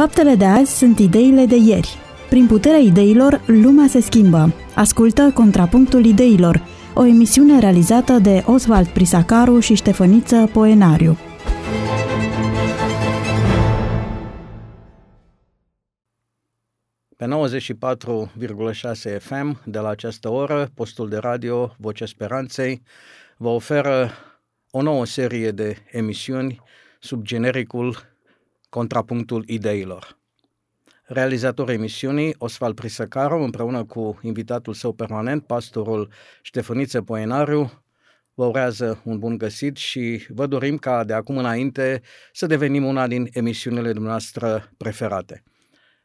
[0.00, 1.98] Faptele de azi sunt ideile de ieri.
[2.28, 4.54] Prin puterea ideilor, lumea se schimbă.
[4.74, 6.62] Ascultă Contrapunctul Ideilor,
[6.94, 11.16] o emisiune realizată de Oswald Prisacaru și Ștefăniță Poenariu.
[17.16, 17.26] Pe
[19.14, 22.82] 94,6 FM, de la această oră, postul de radio Vocea Speranței
[23.36, 24.10] vă oferă
[24.70, 26.60] o nouă serie de emisiuni
[27.00, 28.09] sub genericul
[28.70, 30.18] Contrapunctul Ideilor.
[31.02, 36.08] Realizatorul emisiunii, Osval Prisăcaru, împreună cu invitatul său permanent, pastorul
[36.42, 37.82] Ștefăniță Poenariu,
[38.34, 42.02] vă urează un bun găsit și vă dorim ca de acum înainte
[42.32, 45.42] să devenim una din emisiunile dumneavoastră preferate.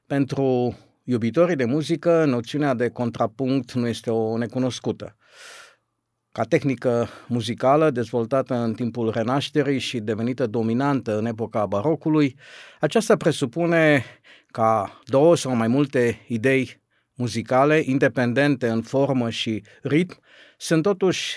[0.06, 5.16] Pentru iubitorii de muzică, noțiunea de contrapunct nu este o necunoscută.
[6.36, 12.36] Ca tehnică muzicală dezvoltată în timpul renașterii și devenită dominantă în epoca barocului,
[12.80, 14.06] aceasta presupune
[14.48, 16.82] ca două sau mai multe idei
[17.14, 20.20] muzicale, independente în formă și ritm,
[20.58, 21.36] sunt totuși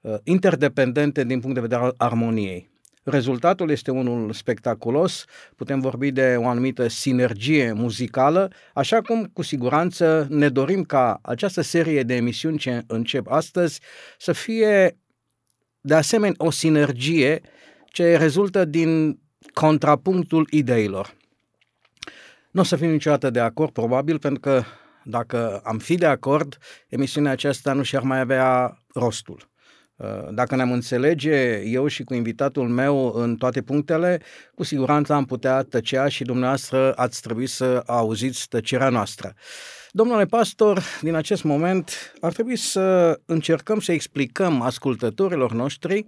[0.00, 2.70] uh, interdependente din punct de vedere al armoniei.
[3.08, 5.24] Rezultatul este unul spectaculos,
[5.56, 11.60] putem vorbi de o anumită sinergie muzicală, așa cum cu siguranță ne dorim ca această
[11.60, 13.80] serie de emisiuni ce încep astăzi
[14.18, 14.98] să fie
[15.80, 17.40] de asemenea o sinergie
[17.86, 19.20] ce rezultă din
[19.52, 21.16] contrapunctul ideilor.
[22.50, 24.62] Nu o să fim niciodată de acord, probabil, pentru că
[25.04, 29.54] dacă am fi de acord, emisiunea aceasta nu și-ar mai avea rostul.
[29.96, 34.20] Uh, dacă ne-am înțelege eu și cu invitatul meu în toate punctele,
[34.54, 39.34] cu siguranță am putea tăcea și dumneavoastră ați trebui să auziți tăcerea noastră.
[39.90, 46.04] Domnule pastor, din acest moment ar trebui să încercăm să explicăm ascultătorilor noștri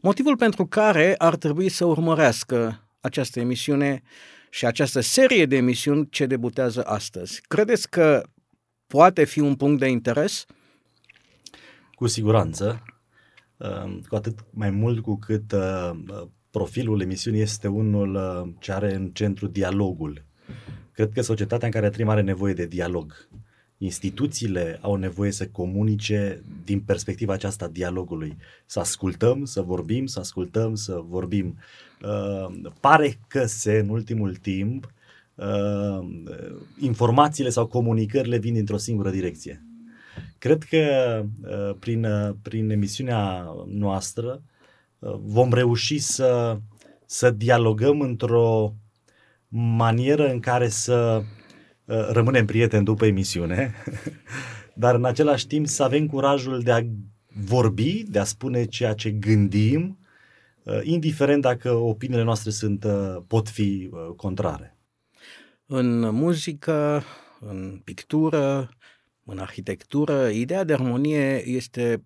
[0.00, 4.02] motivul pentru care ar trebui să urmărească această emisiune
[4.50, 7.40] și această serie de emisiuni ce debutează astăzi.
[7.48, 8.22] Credeți că
[8.86, 10.44] poate fi un punct de interes?
[11.94, 12.82] Cu siguranță,
[13.56, 15.90] uh, cu atât mai mult cu cât uh,
[16.50, 20.24] profilul emisiunii este unul uh, ce are în centru dialogul.
[20.92, 23.28] Cred că societatea în care trăim are nevoie de dialog.
[23.78, 28.36] Instituțiile au nevoie să comunice din perspectiva aceasta dialogului.
[28.66, 31.58] Să ascultăm, să vorbim, să ascultăm, să vorbim.
[32.02, 34.92] Uh, pare că se, în ultimul timp,
[35.34, 35.98] uh,
[36.80, 39.63] informațiile sau comunicările vin dintr-o singură direcție
[40.38, 44.42] Cred că uh, prin, uh, prin emisiunea noastră
[44.98, 46.58] uh, vom reuși să,
[47.06, 48.74] să dialogăm într-o
[49.48, 51.22] manieră în care să
[52.10, 53.74] rămânem prieteni după emisiune,
[54.82, 56.80] dar în același timp să avem curajul de a
[57.26, 59.98] vorbi, de a spune ceea ce gândim,
[60.82, 62.86] indiferent dacă opiniile noastre sunt,
[63.26, 64.76] pot fi contrare.
[65.66, 67.02] În muzică,
[67.40, 68.70] în pictură,
[69.24, 72.04] în arhitectură, ideea de armonie este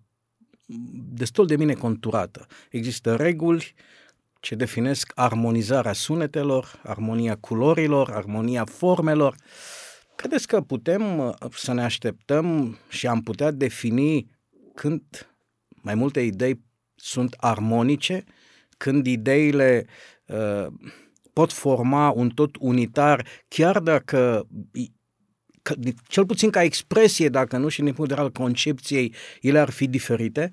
[1.13, 2.47] destul de bine conturată.
[2.69, 3.73] Există reguli
[4.39, 9.35] ce definesc armonizarea sunetelor, armonia culorilor, armonia formelor.
[10.15, 14.29] Credeți că putem uh, să ne așteptăm și am putea defini
[14.73, 15.01] când
[15.81, 16.61] mai multe idei
[16.95, 18.23] sunt armonice,
[18.77, 19.85] când ideile
[20.25, 20.67] uh,
[21.33, 24.47] pot forma un tot unitar, chiar dacă
[26.07, 29.69] cel puțin ca expresie, dacă nu și din punct de vedere al concepției, ele ar
[29.69, 30.51] fi diferite?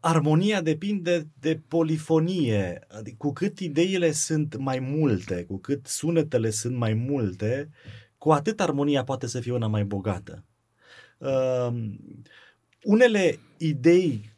[0.00, 2.86] Armonia depinde de polifonie.
[2.88, 7.70] Adică cu cât ideile sunt mai multe, cu cât sunetele sunt mai multe,
[8.18, 10.44] cu atât armonia poate să fie una mai bogată.
[11.18, 11.92] Uh,
[12.82, 14.35] unele idei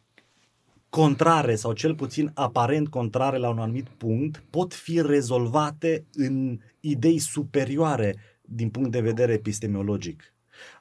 [0.88, 7.18] contrare sau cel puțin aparent contrare la un anumit punct pot fi rezolvate în idei
[7.18, 10.34] superioare din punct de vedere epistemologic.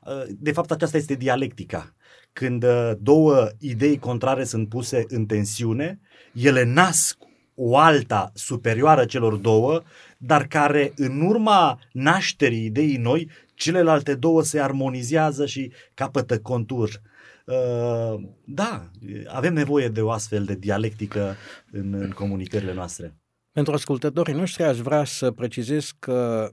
[0.06, 1.96] Uh, de fapt, aceasta este dialectica.
[2.34, 6.00] Când uh, două idei contrare sunt puse în tensiune,
[6.34, 7.18] ele nasc
[7.56, 9.82] o alta superioară celor două,
[10.18, 17.02] dar care în urma nașterii ideii noi, celelalte două se armonizează și capătă contur.
[17.48, 18.90] Uh, da,
[19.28, 21.36] avem nevoie de o astfel de dialectică
[21.72, 23.16] în, în comunicările noastre.
[23.52, 26.52] Pentru ascultătorii noștri aș vrea să precizez că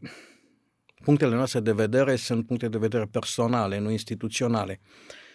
[1.04, 4.80] punctele noastre de vedere sunt puncte de vedere personale, nu instituționale.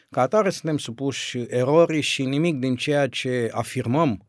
[0.09, 4.27] Ca atare suntem supuși erorii și nimic din ceea ce afirmăm,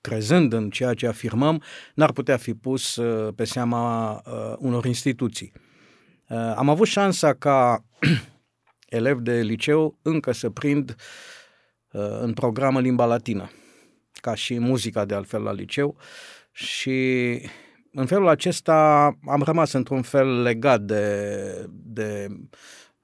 [0.00, 1.62] crezând în ceea ce afirmăm,
[1.94, 5.52] n-ar putea fi pus uh, pe seama uh, unor instituții.
[6.28, 7.84] Uh, am avut șansa ca
[8.94, 10.96] elev de liceu încă să prind
[12.20, 13.50] în programă limba latină
[14.20, 15.96] ca și muzica de altfel la liceu
[16.52, 17.40] și
[17.92, 22.26] în felul acesta am rămas într-un fel legat de, de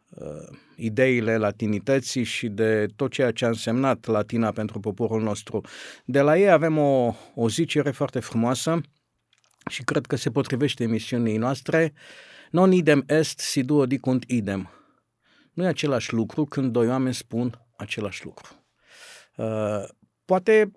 [0.09, 5.61] uh, ideile latinității și de tot ceea ce a însemnat latina pentru poporul nostru.
[6.05, 8.81] De la ei avem o, o zicere foarte frumoasă
[9.69, 11.93] și cred că se potrivește emisiunii noastre,
[12.51, 14.78] non idem est si duo dicunt idem.
[15.59, 18.65] Nu e același lucru când doi oameni spun același lucru.
[19.37, 19.85] Uh,
[20.25, 20.71] poate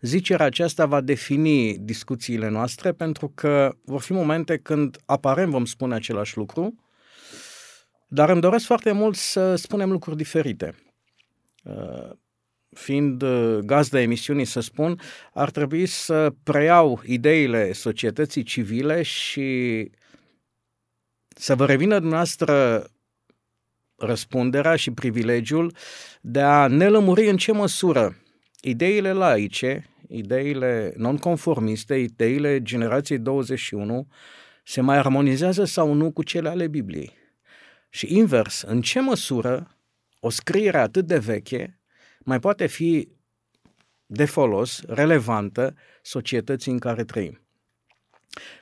[0.00, 5.94] zicerea aceasta va defini discuțiile noastre pentru că vor fi momente când aparent vom spune
[5.94, 6.74] același lucru,
[8.08, 10.74] dar îmi doresc foarte mult să spunem lucruri diferite.
[11.62, 12.10] Uh,
[12.70, 15.00] fiind uh, gazda emisiunii, să spun,
[15.32, 19.90] ar trebui să preiau ideile societății civile și
[21.28, 22.84] să vă revină dumneavoastră
[24.00, 25.74] răspunderea și privilegiul
[26.20, 28.16] de a ne lămuri în ce măsură
[28.60, 34.06] ideile laice, ideile nonconformiste, ideile generației 21
[34.64, 37.18] se mai armonizează sau nu cu cele ale Bibliei.
[37.88, 39.76] Și invers, în ce măsură
[40.20, 41.80] o scriere atât de veche
[42.20, 43.08] mai poate fi
[44.06, 47.40] de folos, relevantă societății în care trăim.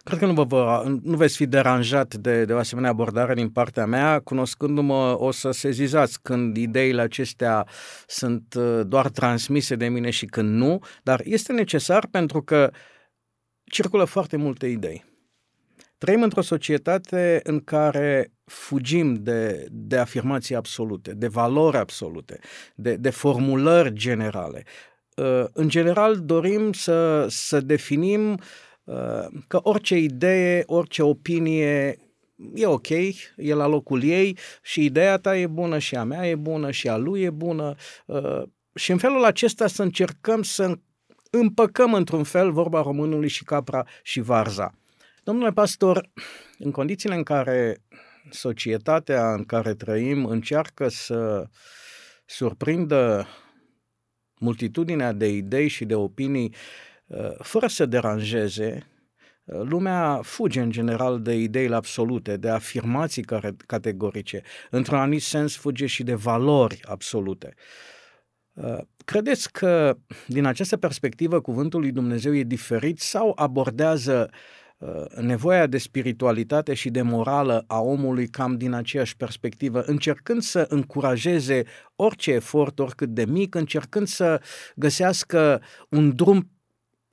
[0.02, 3.86] Cred că nu, vă, nu veți fi deranjat de, de o asemenea abordare din partea
[3.86, 4.20] mea.
[4.20, 7.66] Cunoscându-mă, o să sezizați când ideile acestea
[8.06, 12.70] sunt uh, doar transmise de mine și când nu, dar este necesar pentru că
[13.70, 15.04] circulă foarte multe idei.
[15.98, 22.38] Trăim într-o societate în care fugim de, de afirmații absolute, de valori absolute,
[22.74, 24.64] de, de formulări generale.
[25.16, 28.38] Uh, în general, dorim să, să definim uh,
[29.46, 31.98] că orice idee, orice opinie
[32.54, 36.34] e ok, e la locul ei și ideea ta e bună și a mea e
[36.34, 37.74] bună și a lui e bună
[38.06, 38.42] uh,
[38.74, 40.78] și în felul acesta să încercăm să
[41.30, 44.74] împăcăm într-un fel vorba românului și capra și varza.
[45.24, 46.10] Domnule pastor,
[46.58, 47.76] în condițiile în care
[48.30, 51.46] societatea în care trăim încearcă să
[52.26, 53.26] surprindă
[54.40, 56.87] multitudinea de idei și de opinii uh,
[57.38, 58.88] fără să deranjeze,
[59.44, 63.24] uh, lumea fuge în general de ideile absolute, de afirmații
[63.66, 64.42] categorice.
[64.70, 67.54] Într-un anumit sens fuge și de valori absolute.
[68.52, 69.96] Uh, credeți că
[70.26, 74.36] din această perspectivă cuvântul lui Dumnezeu e diferit sau abordează uh,
[74.78, 80.66] Uh, nevoia de spiritualitate și de morală a omului cam din aceeași perspectivă, încercând să
[80.68, 81.64] încurajeze
[81.96, 84.40] orice efort, oricât de mic, încercând să
[84.76, 86.50] găsească un drum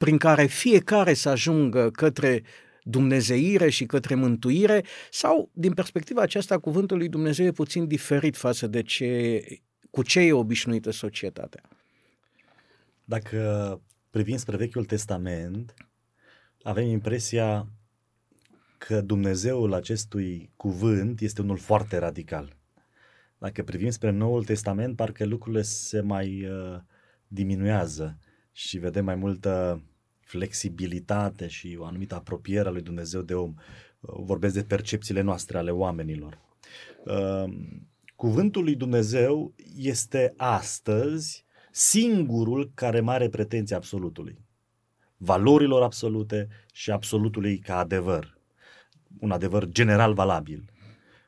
[0.06, 2.44] prin care fiecare să ajungă către
[2.84, 8.68] dumnezeire și către mântuire, sau, din perspectiva aceasta, cuvântul lui Dumnezeu e puțin diferit față
[8.68, 9.42] de ce,
[9.90, 11.62] cu ce e obișnuită societatea.
[13.04, 15.74] Dacă privim spre Vechiul Testament,
[16.62, 17.68] avem impresia
[18.78, 22.56] că Dumnezeul acestui cuvânt este unul foarte radical.
[23.38, 26.78] Dacă privim spre Noul Testament, parcă lucrurile se mai uh,
[27.28, 28.18] diminuează
[28.52, 29.84] și vedem mai multă
[30.25, 33.53] flexibilitate și o anumită apropiere a lui Dumnezeu de om.
[33.99, 36.39] Uh, vorbesc de percepțiile noastre ale oamenilor.
[37.05, 37.53] Uh,
[38.15, 44.45] cuvântul lui Dumnezeu este astăzi singurul care mare pretenție absolutului
[45.17, 48.37] valorilor absolute și absolutului ca adevăr.
[49.19, 50.69] Un adevăr general valabil,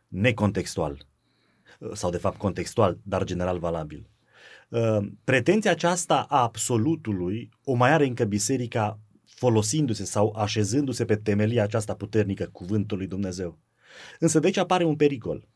[0.07, 1.05] necontextual,
[1.93, 4.09] sau de fapt contextual, dar general valabil.
[4.69, 11.63] Uh, pretenția aceasta a absolutului o mai are încă biserica folosindu-se sau așezându-se pe temelia
[11.63, 13.57] aceasta puternică cuvântului Dumnezeu.
[14.19, 15.47] Însă de aici apare un pericol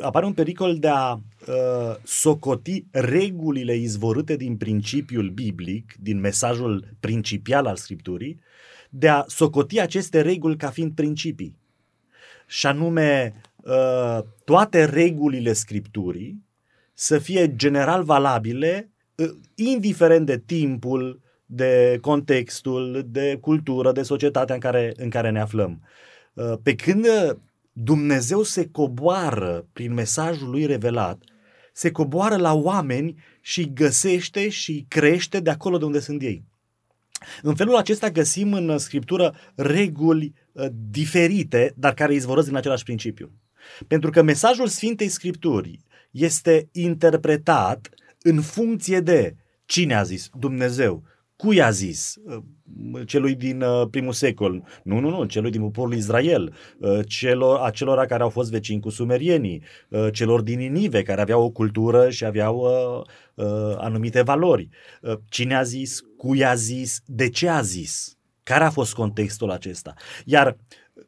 [0.00, 7.66] apare un pericol de a uh, socoti regulile izvorâte din principiul biblic, din mesajul principial
[7.66, 8.40] al Scripturii,
[8.90, 11.58] de a socoti aceste reguli ca fiind principii.
[12.46, 16.48] Și anume, uh, toate regulile Scripturii
[17.00, 24.60] să fie general valabile, uh, indiferent de timpul, de contextul, de cultură, de societatea în
[24.60, 25.82] care, în care ne aflăm.
[26.34, 27.06] Uh, pe când
[27.72, 31.22] Dumnezeu se coboară prin mesajul lui revelat,
[31.72, 36.44] se coboară la oameni și găsește și crește de acolo de unde sunt ei.
[37.42, 43.32] În felul acesta găsim în Scriptură reguli uh, diferite, dar care izvorăsc din același principiu.
[43.86, 47.88] Pentru că mesajul Sfintei Scripturii este interpretat
[48.22, 51.04] în funcție de cine a zis Dumnezeu,
[51.40, 52.18] Cui a zis?
[53.06, 54.64] Celui din primul secol.
[54.82, 56.54] Nu, nu, nu, celui din poporul Israel,
[57.06, 59.62] celor, acelora care au fost vecini cu sumerienii,
[60.12, 64.68] celor din Ninive, care aveau o cultură și aveau uh, uh, anumite valori.
[65.28, 66.00] Cine a zis?
[66.16, 67.02] Cui a zis?
[67.06, 68.18] De ce a zis?
[68.42, 69.94] Care a fost contextul acesta?
[70.24, 70.56] Iar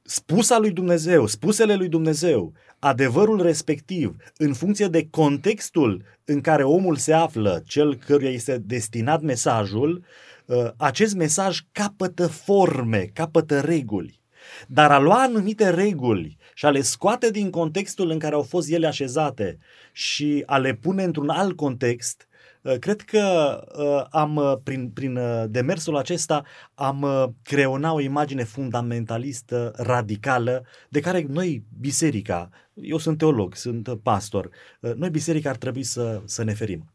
[0.03, 2.53] spusa lui Dumnezeu, spusele lui Dumnezeu,
[2.85, 9.21] adevărul respectiv, în funcție de contextul în care omul se află, cel căruia este destinat
[9.21, 10.05] mesajul,
[10.47, 14.21] uh, acest mesaj capătă forme, capătă reguli.
[14.67, 18.71] Dar a lua anumite reguli și a le scoate din contextul în care au fost
[18.71, 19.59] ele așezate
[19.93, 22.32] și a le pune într-un alt context, Uh,
[22.79, 27.07] cred că uh, am, uh, prin, prin demersul acesta, am
[27.43, 34.51] creona o imagine fundamentalistă, radicală, de care noi, biserica, eu sunt teolog, sunt pastor,
[34.81, 36.93] noi, biserica, ar trebui să, să ne ferim.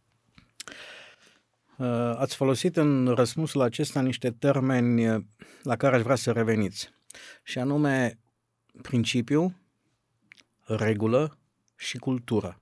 [2.15, 5.27] Ați folosit în răspunsul acesta niște termeni
[5.63, 6.89] la care aș vrea să reveniți,
[7.43, 8.19] și anume
[8.81, 9.55] principiu,
[10.65, 11.37] regulă
[11.75, 12.61] și cultură.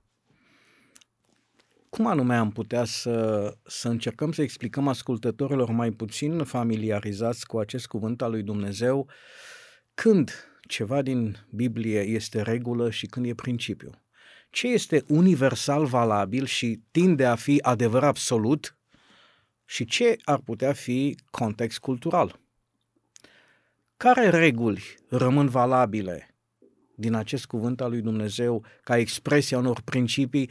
[1.96, 7.86] Cum anume am putea să, să încercăm să explicăm ascultătorilor mai puțin familiarizați cu acest
[7.86, 9.08] cuvânt al lui Dumnezeu
[9.94, 10.30] când
[10.68, 13.90] ceva din Biblie este regulă și când e principiu?
[14.50, 18.76] Ce este universal valabil și tinde a fi adevăr absolut
[19.64, 22.40] și ce ar putea fi context cultural?
[23.96, 26.34] Care reguli rămân valabile
[26.94, 30.50] din acest cuvânt al lui Dumnezeu ca expresia unor principii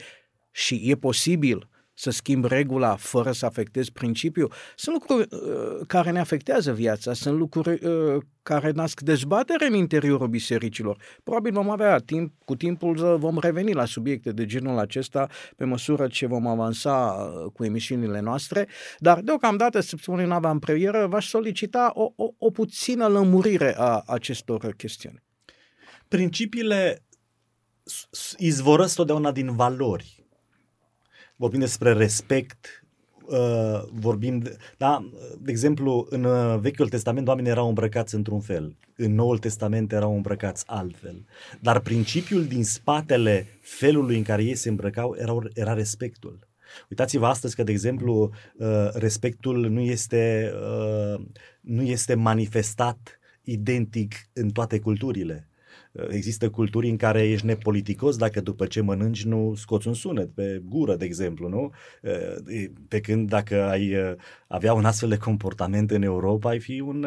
[0.56, 4.52] și e posibil să schimb regula fără să afectez principiul.
[4.76, 10.28] Sunt lucruri uh, care ne afectează viața, sunt lucruri uh, care nasc dezbatere în interiorul
[10.28, 10.98] bisericilor.
[11.24, 16.08] Probabil vom avea timp, cu timpul vom reveni la subiecte de genul acesta pe măsură
[16.08, 21.92] ce vom avansa uh, cu emisiunile noastre, dar deocamdată, să spunem în avantpremieră, v-aș solicita
[21.94, 25.24] o, o, o puțină lămurire a acestor chestiuni.
[26.08, 27.04] Principiile
[28.38, 30.15] izvorăsc totdeauna din valori
[31.36, 32.86] vorbim despre respect,
[33.26, 38.76] uh, vorbim, de, da, de exemplu, în uh, Vechiul Testament oamenii erau îmbrăcați într-un fel,
[38.96, 41.26] în Noul Testament erau îmbrăcați altfel,
[41.62, 46.40] dar principiul din spatele felului în care ei se îmbrăcau era, era respectul.
[46.90, 50.54] Uitați-vă astăzi că, de exemplu, uh, respectul nu este,
[51.16, 51.26] uh,
[51.62, 55.48] nu este manifestat identic în toate culturile.
[56.10, 60.62] Există culturi în care ești nepoliticos dacă după ce mănânci nu scoți un sunet pe
[60.66, 61.72] gură, de exemplu, nu?
[62.88, 63.96] Pe când dacă ai
[64.48, 67.06] avea un astfel de comportament în Europa, ai fi un,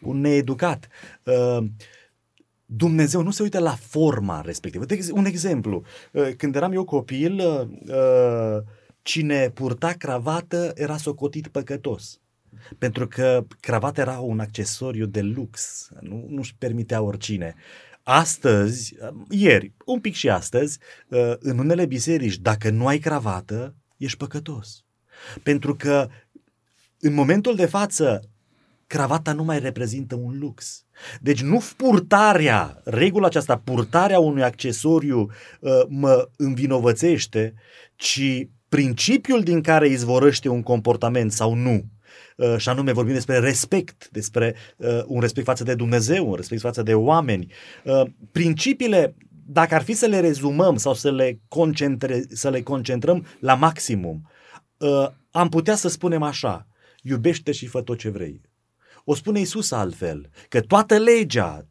[0.00, 0.88] un needucat.
[2.66, 4.84] Dumnezeu nu se uită la forma respectivă.
[4.84, 5.82] De un exemplu,
[6.36, 7.42] când eram eu copil,
[9.02, 12.20] cine purta cravată era socotit păcătos.
[12.78, 17.54] Pentru că cravata era un accesoriu de lux, nu, nu-și permitea oricine.
[18.02, 18.94] Astăzi,
[19.28, 20.78] ieri, un pic și astăzi,
[21.08, 24.84] uh, în unele biserici, dacă nu ai cravată, ești păcătos.
[25.42, 26.08] Pentru că
[27.00, 28.20] în momentul de față,
[28.86, 30.84] cravata nu mai reprezintă un lux.
[31.20, 35.20] Deci nu purtarea, regula aceasta, purtarea unui accesoriu
[35.60, 37.54] uh, mă învinovățește,
[37.94, 41.97] ci principiul din care izvorăște un comportament sau nu Uh,
[42.56, 46.82] și anume vorbim despre respect, despre uh, un respect față de Dumnezeu, un respect față
[46.82, 47.52] de oameni.
[47.84, 49.14] Uh, principiile,
[49.46, 54.30] dacă ar fi să le rezumăm sau să le, concentre, să le concentrăm la maximum,
[55.30, 56.66] am putea să spunem așa,
[57.02, 58.40] iubește și fă tot ce vrei.
[59.04, 61.66] O spune Isus altfel, că toată legea,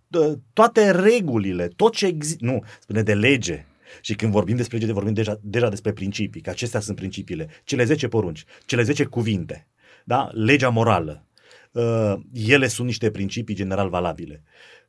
[0.54, 3.66] toate regulile, tot ce există, nu, spune de lege,
[4.02, 7.50] și când vorbim despre lege, vorbim deja, deja despre principii, că acestea sunt principiile.
[7.64, 9.68] Cele 10 porunci, cele 10 cuvinte
[10.08, 10.30] da?
[10.32, 11.28] legea morală.
[11.72, 14.44] Uh, ele sunt niște principii general valabile.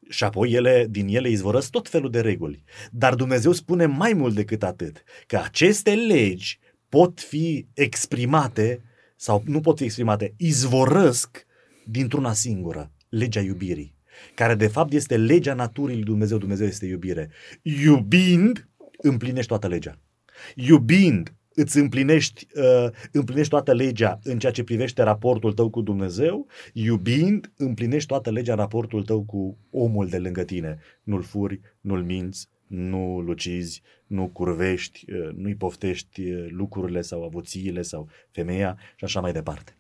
[0.08, 2.64] Și apoi ele, din ele izvorăsc tot felul de reguli.
[2.90, 6.58] Dar Dumnezeu spune mai mult decât atât, că aceste legi
[6.88, 8.82] pot fi exprimate
[9.16, 11.46] sau nu pot fi exprimate, izvorăsc
[11.84, 13.94] dintr-una singură, legea iubirii,
[14.34, 17.30] care de fapt este legea naturii lui Dumnezeu, Dumnezeu este iubire.
[17.62, 19.98] Iubind, împlinești toată legea.
[20.54, 26.46] Iubind, îți împlinești, uh, împlinești toată legea în ceea ce privește raportul tău cu Dumnezeu,
[26.72, 30.78] iubind, împlinești toată legea în raportul tău cu omul de lângă tine.
[31.02, 37.82] Nu-l furi, nu-l minți, nu lucizi, nu curvești, uh, nu-i poftești uh, lucrurile sau avuțiile
[37.82, 39.76] sau femeia și așa mai departe.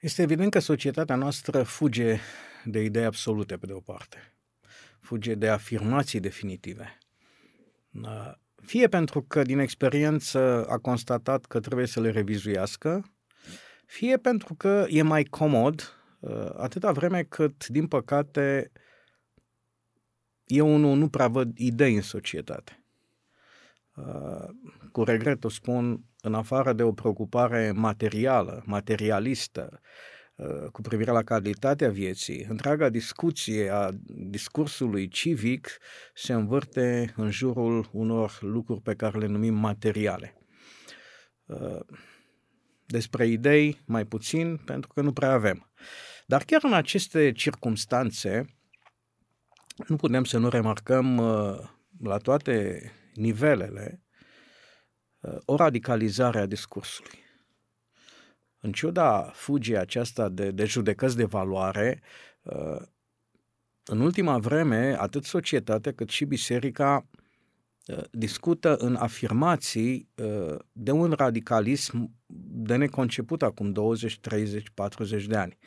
[0.00, 2.18] Este evident că societatea noastră fuge
[2.64, 4.16] de idei absolute, pe de o parte.
[5.00, 6.98] Fuge de afirmații definitive
[8.66, 13.12] fie pentru că din experiență a constatat că trebuie să le revizuiască,
[13.86, 18.72] fie pentru că e mai comod, uh, atâta vreme cât, din păcate,
[20.44, 22.84] eu nu, nu prea văd idei în societate.
[23.94, 24.48] Uh,
[24.92, 29.78] cu regret o spun, în afară de o preocupare materială, materialistă, uh,
[30.72, 35.78] cu privire la calitatea vieții, întreaga discuție a discursului civic
[36.14, 40.34] se învârte în jurul unor lucruri pe care le numim materiale.
[41.46, 41.80] Uh,
[42.86, 45.70] despre idei mai puțin, pentru că nu prea avem.
[46.26, 48.44] Dar chiar în aceste circumstanțe,
[49.86, 51.16] nu putem să nu remarcăm
[52.02, 54.02] la toate nivelele
[55.44, 57.25] o radicalizare a discursului.
[58.66, 62.02] În ciuda fugii aceasta de, de judecăți de valoare,
[62.42, 62.80] uh,
[63.84, 67.06] în ultima vreme, atât societatea cât și biserica
[67.86, 72.10] uh, discută în afirmații uh, de un radicalism
[72.66, 75.58] de neconceput acum 20, 30, 40 de ani.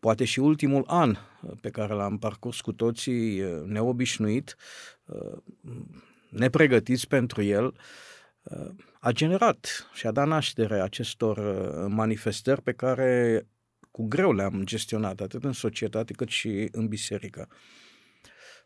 [0.00, 1.16] Poate și ultimul an
[1.60, 4.56] pe care l-am parcurs cu toții neobișnuit
[6.30, 7.74] nepregătiți pentru el,
[8.42, 8.70] uh,
[9.02, 13.46] a generat și a dat naștere acestor uh, manifestări pe care
[13.90, 17.48] cu greu le-am gestionat, atât în societate cât și în biserică.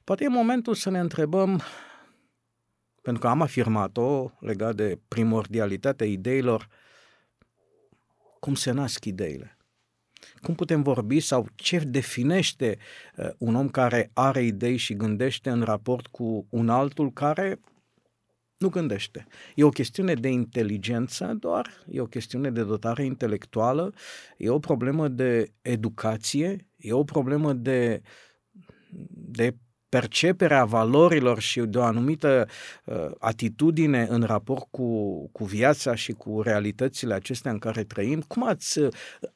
[0.04, 1.60] Poate e momentul să ne întrebăm,
[3.02, 6.68] pentru că am afirmat-o legat de primordialitatea ideilor,
[8.40, 9.58] cum se nasc ideile.
[10.42, 12.78] Cum putem vorbi sau ce definește
[13.16, 17.60] uh, un om care are idei și gândește în raport cu un altul care
[18.58, 19.26] nu gândește.
[19.54, 23.92] E o chestiune de inteligență doar, e o chestiune de dotare intelectuală,
[24.36, 28.02] e o problemă de educație, e o problemă de,
[29.08, 29.54] de
[29.88, 32.48] perceperea valorilor și de o anumită
[32.84, 38.46] uh, atitudine în raport cu, cu viața și cu realitățile acestea în care trăim, cum
[38.46, 38.80] ați,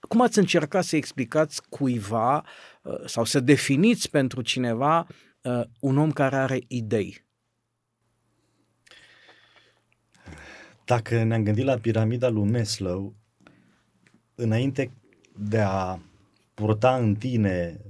[0.08, 2.45] cum ați încercat să explicați cuiva
[2.82, 5.06] uh, sau să definiți pentru cineva
[5.43, 7.27] uh, un om care are idei?
[10.88, 13.14] Dacă ne-am gândit la piramida lui Maslow,
[14.34, 14.92] înainte
[15.36, 15.98] de a
[16.54, 17.80] purta în tine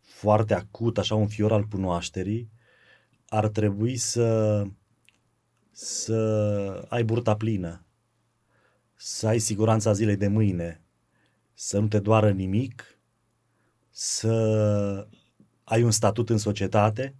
[0.00, 2.50] foarte acut, așa un fior al cunoașterii,
[3.26, 4.62] ar trebui să,
[5.70, 6.16] să
[6.88, 7.86] ai burta plină,
[8.94, 10.82] să ai siguranța zilei de mâine,
[11.54, 12.98] să nu te doară nimic,
[13.90, 15.08] să
[15.64, 17.16] ai un statut în societate,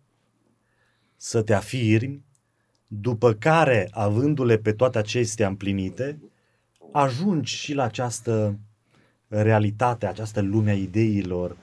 [1.17, 2.25] să te afirmi,
[2.89, 6.21] după care, avându-le pe toate acestea împlinite,
[6.93, 8.59] ajungi și la această
[9.29, 11.57] realitate, această lume a ideilor,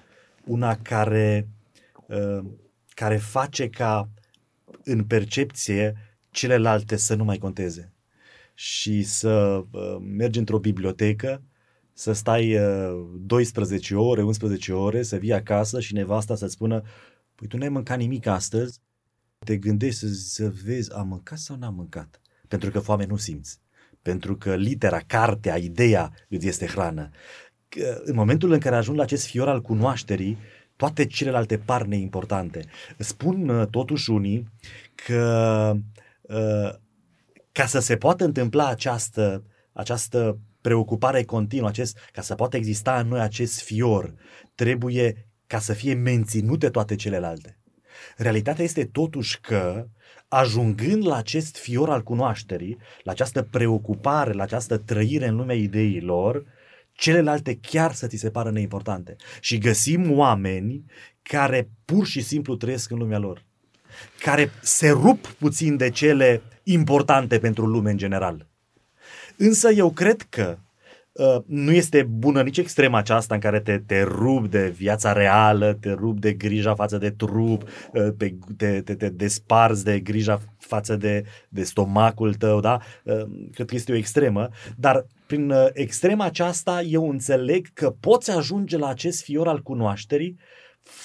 [0.46, 1.48] una care,
[2.08, 2.46] uh,
[2.90, 4.10] care face ca
[4.84, 5.96] în percepție
[6.30, 7.94] celelalte să nu mai conteze
[8.54, 11.42] și să uh, mergi într-o bibliotecă,
[11.94, 12.58] să stai
[13.18, 16.84] 12 uh, ore, 11 ore, să vii acasă și nevasta să-ți spună
[17.36, 18.80] păi tu n-ai mâncat nimic astăzi,
[19.46, 22.22] te gândești să, să vezi, am mâncat sau n-am mâncat?
[22.48, 23.60] Pentru că foame nu simți.
[24.02, 27.10] Pentru că litera, cartea, ideea îți este hrană.
[28.04, 30.38] În momentul în care ajung la acest fior al cunoașterii,
[30.76, 32.66] toate celelalte par neimportante.
[32.98, 34.52] Spun uh, totuși unii
[34.96, 35.74] că
[36.22, 36.74] uh,
[37.52, 43.08] ca să se poată întâmpla această, această preocupare continuă, acest, ca să poată exista în
[43.08, 44.14] noi acest fior,
[44.56, 47.60] trebuie ca să fie menținute toate celelalte.
[48.18, 49.88] Realitatea este totuși că,
[50.28, 56.46] ajungând la acest fior al cunoașterii, la această preocupare, la această trăire în lumea ideilor,
[56.94, 59.16] celelalte chiar să ți se pară neimportante.
[59.40, 60.86] Și găsim oameni
[61.22, 63.44] care pur și simplu trăiesc în lumea lor,
[64.20, 68.48] care se rup puțin de cele importante pentru lume în general.
[69.38, 70.65] Însă eu cred că Uh,
[71.46, 75.92] nu este bună nici extrema aceasta în care te, te rup de viața reală, te
[75.92, 80.96] rup de grija față de trup, uh, te, te, te, te desparzi de grija față
[80.96, 82.80] de, de stomacul tău, da?
[83.04, 83.24] Uh,
[83.54, 88.88] cred că este o extremă, dar prin extrema aceasta eu înțeleg că poți ajunge la
[88.88, 90.38] acest fior al cunoașterii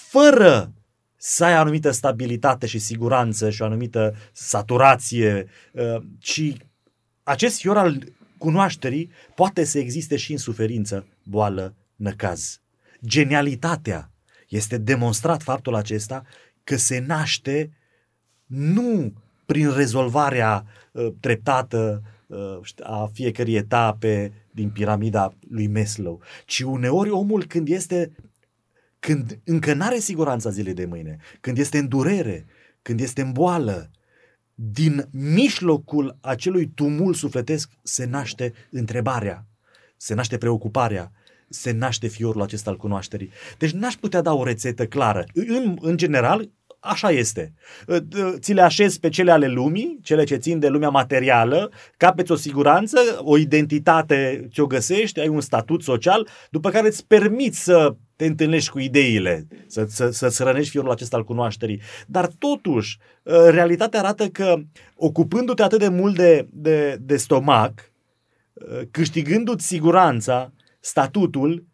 [0.08, 0.72] fără
[1.16, 5.46] să ai anumită stabilitate și siguranță și o anumită saturație,
[6.18, 6.52] ci
[7.22, 7.98] acest fior al
[8.40, 12.60] cunoașterii poate să existe și în suferință, boală, năcaz.
[13.06, 14.10] Genialitatea
[14.48, 16.22] este demonstrat faptul acesta
[16.64, 17.70] că se naște
[18.46, 19.12] nu
[19.46, 27.44] prin rezolvarea uh, treptată uh, a fiecărei etape din piramida lui Maslow, ci uneori omul
[27.44, 28.12] când este
[28.98, 32.46] când încă n-are siguranța zilei de mâine, când este în durere,
[32.82, 33.90] când este în boală,
[34.62, 39.44] din mijlocul acelui tumul sufletesc se naște întrebarea.
[39.96, 41.12] se naște preocuparea,
[41.48, 43.30] se naște fiorul acesta al cunoașterii.
[43.58, 45.24] Deci n-aș putea da o rețetă clară.
[45.34, 47.54] În, în general, așa este.
[48.38, 52.34] Ți le așezi pe cele ale lumii, cele ce țin de lumea materială, capeți o
[52.34, 58.26] siguranță, o identitate ți-o găsești, ai un statut social, după care îți permiți să te
[58.26, 61.80] întâlnești cu ideile, să, să, să-ți rănești fiorul acesta al cunoașterii.
[62.06, 62.98] Dar totuși,
[63.50, 64.56] realitatea arată că
[64.96, 67.92] ocupându-te atât de mult de, de, de stomac,
[68.90, 71.66] câștigându-ți siguranța, statutul,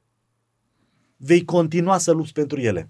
[1.17, 2.89] vei continua să lupți pentru ele.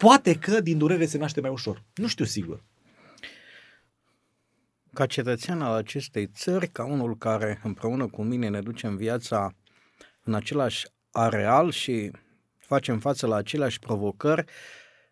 [0.00, 1.82] Poate că din durere se naște mai ușor.
[1.94, 2.64] Nu știu sigur.
[4.92, 9.54] Ca cetățean al acestei țări, ca unul care împreună cu mine ne ducem viața
[10.22, 12.10] în același areal și
[12.58, 14.44] facem față la aceleași provocări,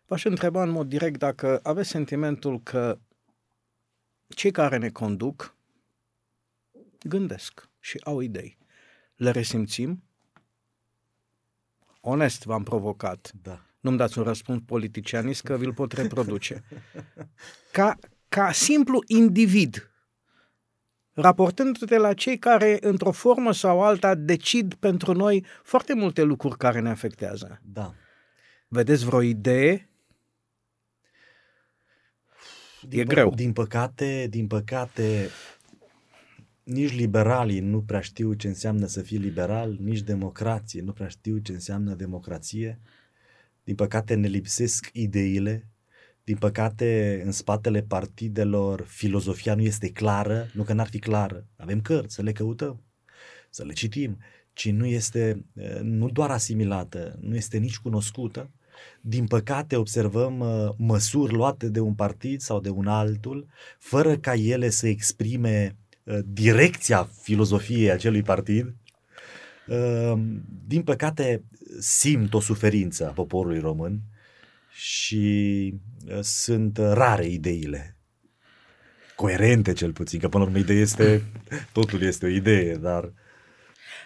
[0.05, 2.99] v-aș întreba în mod direct dacă aveți sentimentul că
[4.27, 5.55] cei care ne conduc
[6.99, 8.57] gândesc și au idei.
[9.15, 10.03] Le resimțim?
[12.01, 13.31] Onest v-am provocat.
[13.41, 13.68] Da.
[13.79, 16.63] Nu-mi dați un răspuns politicianist că vi-l pot reproduce.
[17.71, 17.97] Ca,
[18.29, 19.91] ca simplu individ,
[21.13, 26.79] raportându-te la cei care, într-o formă sau alta, decid pentru noi foarte multe lucruri care
[26.79, 27.61] ne afectează.
[27.63, 27.93] Da.
[28.67, 29.89] Vedeți vreo idee?
[32.81, 33.33] Din e pă- greu.
[33.35, 35.29] Din păcate, din păcate,
[36.63, 41.37] nici liberalii nu prea știu ce înseamnă să fii liberal, nici democrație nu prea știu
[41.37, 42.79] ce înseamnă democrație.
[43.69, 45.67] Din păcate ne lipsesc ideile,
[46.23, 51.81] din păcate în spatele partidelor filozofia nu este clară, nu că n-ar fi clară, avem
[51.81, 52.81] cărți să le căutăm,
[53.49, 54.17] să le citim,
[54.53, 58.49] ci nu este eh, nu doar asimilată, nu este nici cunoscută.
[59.01, 64.33] Din păcate observăm uh, măsuri luate de un partid sau de un altul, fără ca
[64.33, 68.75] ele să exprime uh, direcția filozofiei acelui partid.
[69.69, 70.19] Uh,
[70.67, 71.43] din păcate
[71.79, 73.99] simt o suferință a poporului român
[74.71, 75.73] și
[76.07, 77.97] uh, sunt rare ideile
[79.15, 81.23] coerente cel puțin, că până la urmă ideea este,
[81.73, 83.13] totul este o idee, dar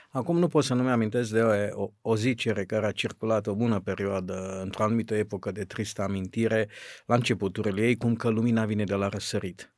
[0.10, 3.56] Acum nu pot să nu-mi amintesc de o, o, o zicere care a circulat o
[3.56, 6.70] bună perioadă, într-o anumită epocă de tristă amintire,
[7.06, 9.74] la începuturile ei, cum că lumina vine de la răsărit.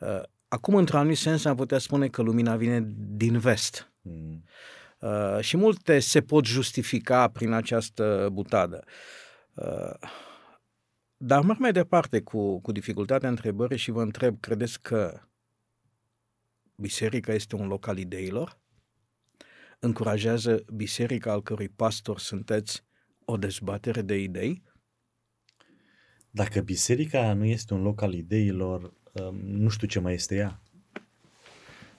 [0.00, 3.92] Uh, Acum, într-un anumit sens, am putea spune că lumina vine din vest.
[4.00, 4.44] mm,
[4.98, 8.84] Uh, și multe se pot justifica prin această butadă.
[9.54, 10.08] Uh,
[11.16, 15.20] dar merg mai departe cu, cu dificultatea întrebării și vă întreb, credeți că
[16.74, 18.60] biserica este un loc al ideilor?
[19.78, 22.84] Încurajează biserica al cărui pastor sunteți
[23.24, 24.62] o dezbatere de idei?
[26.30, 30.62] Dacă biserica nu este un loc al ideilor, um, nu știu ce mai este ea.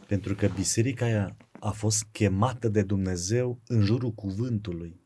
[0.08, 5.00] Pentru că biserica ea a fost chemată de Dumnezeu în jurul cuvântului.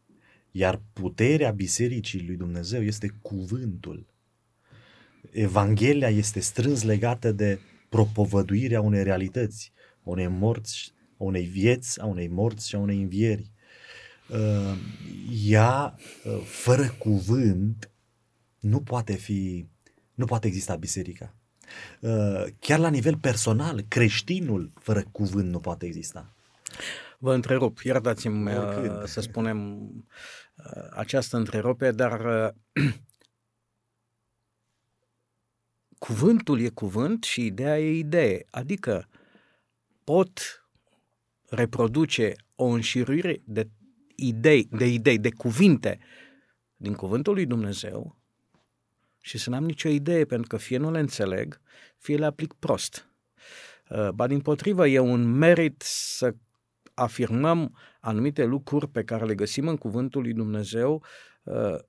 [0.52, 4.06] Iar puterea bisericii lui Dumnezeu este cuvântul.
[5.32, 9.72] Evanghelia este strâns legată de propovăduirea unei realități,
[10.04, 13.52] a unei morți, a unei vieți, a unei morți și a unei învieri.
[14.30, 14.78] Uh,
[15.46, 17.92] Ea, uh, fără cuvânt,
[18.60, 19.68] nu poate fi,
[20.14, 21.36] nu poate exista biserica.
[22.00, 26.36] Uh, Chiar la nivel personal, creștinul fără cuvânt nu poate exista.
[27.18, 29.02] Vă întrerup, iertați-mi Oricând.
[29.02, 32.94] uh, să spunem uh, această întrerupere, dar uh,
[36.06, 38.46] cuvântul e cuvânt și ideea e idee.
[38.50, 39.10] Adică
[40.04, 40.64] pot
[41.50, 43.70] reproduce o înșiruire de
[44.16, 46.00] idei, de idei, de cuvinte
[46.76, 48.18] din cuvântul lui Dumnezeu
[49.22, 51.62] și să n-am nicio idee, pentru că fie nu le înțeleg,
[51.98, 53.10] fie le aplic prost.
[53.90, 56.36] Uh, Ba din potrivă, e un merit să
[56.94, 61.04] afirmăm anumite lucruri pe care le găsim în cuvântul lui Dumnezeu
[61.44, 61.80] uh,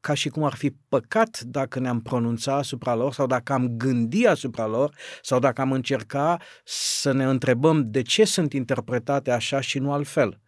[0.00, 4.26] ca și cum ar fi păcat dacă ne-am pronunța asupra lor sau dacă am gândi
[4.26, 9.78] asupra lor sau dacă am încerca să ne întrebăm de ce sunt interpretate așa și
[9.78, 10.40] nu altfel.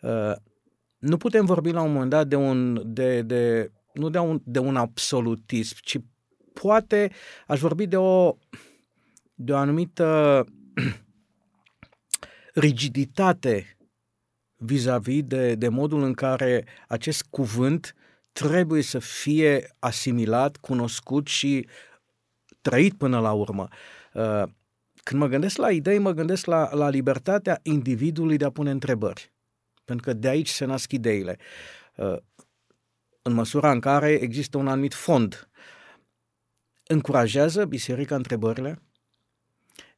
[0.00, 0.32] Uh,
[0.98, 4.58] Nu putem vorbi la un moment dat de un, de, de, nu de un, de
[4.58, 5.96] un absolutism, ci
[6.52, 7.10] poate
[7.46, 8.36] aș vorbi de o,
[9.34, 10.44] de o anumită
[12.52, 13.76] rigiditate
[14.56, 17.94] vis-a-vis de, de modul în care acest cuvânt
[18.32, 21.68] trebuie să fie asimilat, cunoscut și
[22.60, 23.68] trăit până la urmă.
[24.14, 24.42] Uh,
[25.02, 29.32] Când mă gândesc la idei, mă gândesc la, la libertatea individului de a pune întrebări.
[29.84, 31.38] Pentru că de aici se nasc ideile.
[31.96, 32.16] Uh,
[33.22, 35.48] În măsura în care există un anumit fond.
[36.86, 38.82] Încurajează biserica întrebările?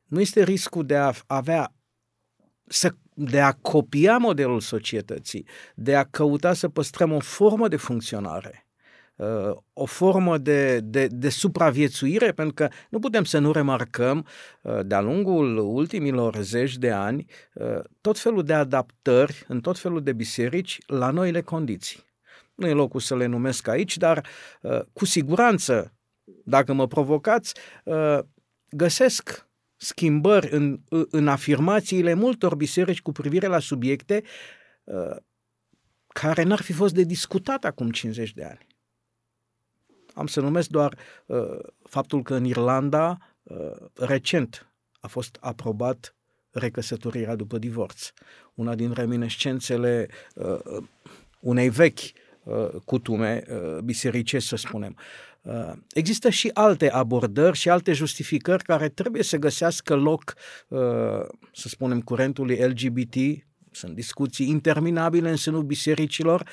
[0.04, 1.72] Nu este riscul de a avea
[2.66, 8.66] să, de a copia modelul societății, de a căuta să păstrăm o formă de funcționare,
[9.16, 14.26] uh, o formă de, de, de supraviețuire, pentru că nu putem să nu remarcăm
[14.62, 17.24] uh, de-a lungul ultimilor zeci de ani
[17.54, 22.02] uh, tot felul de adaptări în tot felul de biserici la noile condiții.
[22.54, 24.26] Nu e locul să le numesc aici, dar
[24.92, 25.92] cu siguranță,
[26.44, 27.54] dacă mă provocați,
[28.70, 29.43] găsesc
[29.84, 34.22] schimbări în, în afirmațiile multor biserici cu privire la subiecte
[34.84, 35.16] uh,
[36.08, 38.66] care n-ar fi fost de discutat acum 50 de ani.
[40.14, 43.56] Am să numesc doar uh, faptul că în Irlanda uh,
[43.94, 46.14] recent a fost aprobat
[46.50, 48.10] recăsătorirea după divorț.
[48.54, 50.82] Una din reminescențele uh,
[51.40, 52.00] unei vechi
[52.42, 54.96] uh, cutume uh, bisericești, să spunem.
[54.98, 55.33] Uh,
[55.88, 60.34] există și alte abordări și alte justificări care trebuie să găsească loc,
[60.68, 60.78] uh,
[61.52, 63.14] să spunem, curentului LGBT.
[63.70, 66.48] Sunt discuții interminabile în sânul bisericilor,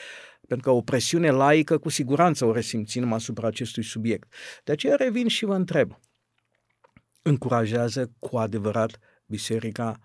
[0.47, 4.33] pentru că o presiune laică cu siguranță o resimțim asupra acestui subiect.
[4.63, 5.99] De aceea revin și vă întreb,
[7.21, 9.99] încurajează cu adevărat biserica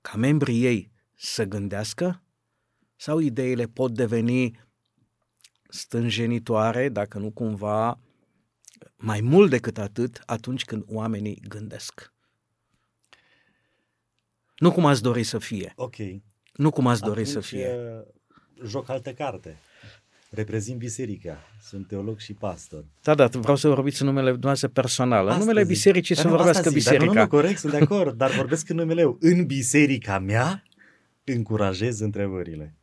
[0.00, 2.24] ca membrii ei să gândească?
[2.96, 4.68] Sau ideile pot deveni
[5.70, 7.98] stânjenitoare, dacă nu cumva
[8.96, 12.12] mai mult decât atât, atunci când oamenii gândesc.
[14.56, 15.72] Nu cum ați dori să fie.
[15.76, 15.94] Ok.
[16.52, 17.76] Nu cum ați dori să fie.
[18.66, 19.56] Joc altă carte.
[20.30, 21.38] Reprezint biserica.
[21.62, 22.84] Sunt teolog și pastor.
[23.02, 25.28] Da, da, vreau să vorbiți în numele dumneavoastră personal.
[25.28, 27.04] În numele bisericii să vorbească zic, biserica.
[27.04, 29.16] Dar nu, nu, corect, sunt de acord, dar vorbesc în numele eu.
[29.20, 30.62] În biserica mea
[31.24, 32.74] încurajez întrebările.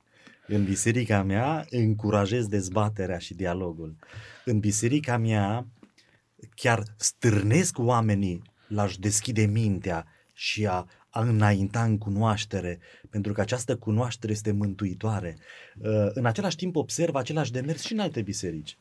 [0.48, 3.96] În biserica mea încurajez dezbaterea și dialogul.
[4.46, 5.68] În biserica mea
[6.56, 12.80] chiar stârnesc oamenii la-și deschide mintea și a, a înainta în cunoaștere,
[13.10, 15.38] pentru că această cunoaștere este mântuitoare.
[15.78, 18.78] Uh, în același timp observ același demers și în alte biserici.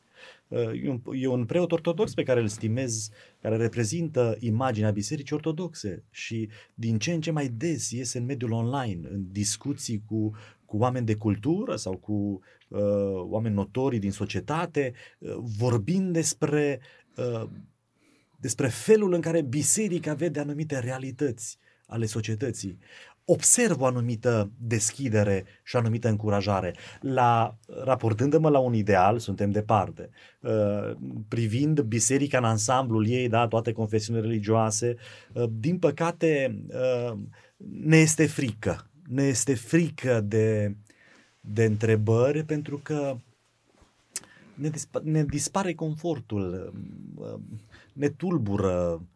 [0.47, 3.09] Uh, e un, e un preot ortodox pe care îl stimez,
[3.41, 8.51] care reprezintă imaginea bisericii ortodoxe și din ce în ce mai des iese în mediul
[8.51, 10.31] online, în discuții cu
[10.67, 12.13] cu oameni de cultură sau cu
[12.67, 12.79] uh,
[13.13, 16.79] oameni notori din societate, uh, vorbind despre,
[17.15, 17.49] uh,
[18.39, 22.77] despre felul în care biserica vede anumite realități ale societății.
[23.29, 26.75] Observ o anumită deschidere și o anumită încurajare.
[27.01, 30.09] La, raportându-mă la un ideal, suntem departe.
[30.41, 30.95] Uh,
[31.27, 34.95] privind biserica în ansamblul ei, da, toate confesiunile religioase,
[35.33, 37.17] uh, din păcate uh,
[37.81, 40.75] ne este frică ne este frică de,
[41.41, 43.17] de întrebări pentru că
[44.53, 46.73] ne, dispa, ne dispare confortul,
[47.93, 49.07] ne tulbură.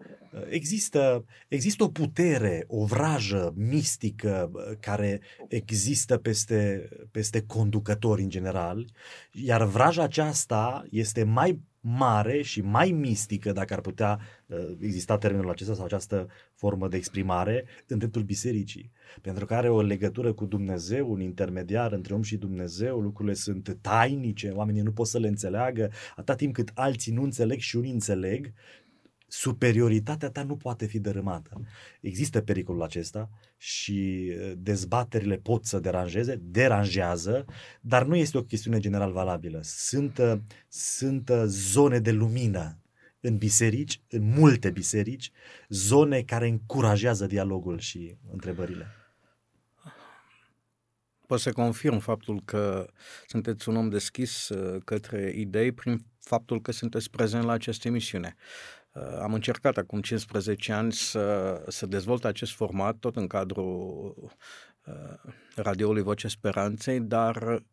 [0.49, 8.85] Există, există o putere, o vrajă mistică care există peste, peste conducători în general,
[9.31, 15.49] iar vraja aceasta este mai mare și mai mistică, dacă ar putea uh, exista termenul
[15.49, 18.91] acesta sau această formă de exprimare, în dreptul bisericii.
[19.21, 23.77] Pentru că are o legătură cu Dumnezeu, un intermediar între om și Dumnezeu, lucrurile sunt
[23.81, 27.91] tainice, oamenii nu pot să le înțeleagă, atâta timp cât alții nu înțeleg și unii
[27.91, 28.53] înțeleg,
[29.31, 31.61] superioritatea ta nu poate fi dărâmată.
[32.01, 37.45] Există pericolul acesta și dezbaterile pot să deranjeze, deranjează,
[37.81, 39.59] dar nu este o chestiune general valabilă.
[39.63, 40.19] Sunt,
[40.67, 42.79] sunt zone de lumină
[43.19, 45.31] în biserici, în multe biserici,
[45.69, 48.87] zone care încurajează dialogul și întrebările.
[51.27, 52.89] Pot să confirm faptul că
[53.27, 54.49] sunteți un om deschis
[54.85, 58.35] către idei prin faptul că sunteți prezent la această emisiune.
[58.37, 58.80] Uh,
[59.21, 64.15] am încercat acum 15 ani să, să dezvolt acest format, tot în cadrul
[64.85, 67.63] uh, radioului Voce Speranței, dar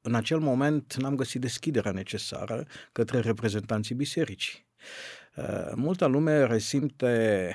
[0.00, 4.66] în acel moment n-am găsit deschiderea necesară către reprezentanții bisericii.
[5.36, 7.54] Uh, multă lume resimte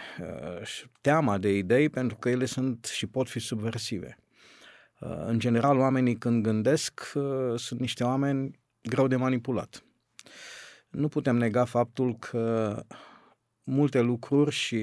[1.01, 4.17] teama de idei pentru că ele sunt și pot fi subversive.
[5.25, 7.11] În general, oamenii când gândesc
[7.55, 9.83] sunt niște oameni greu de manipulat
[10.95, 12.75] nu putem nega faptul că
[13.63, 14.79] multe lucruri și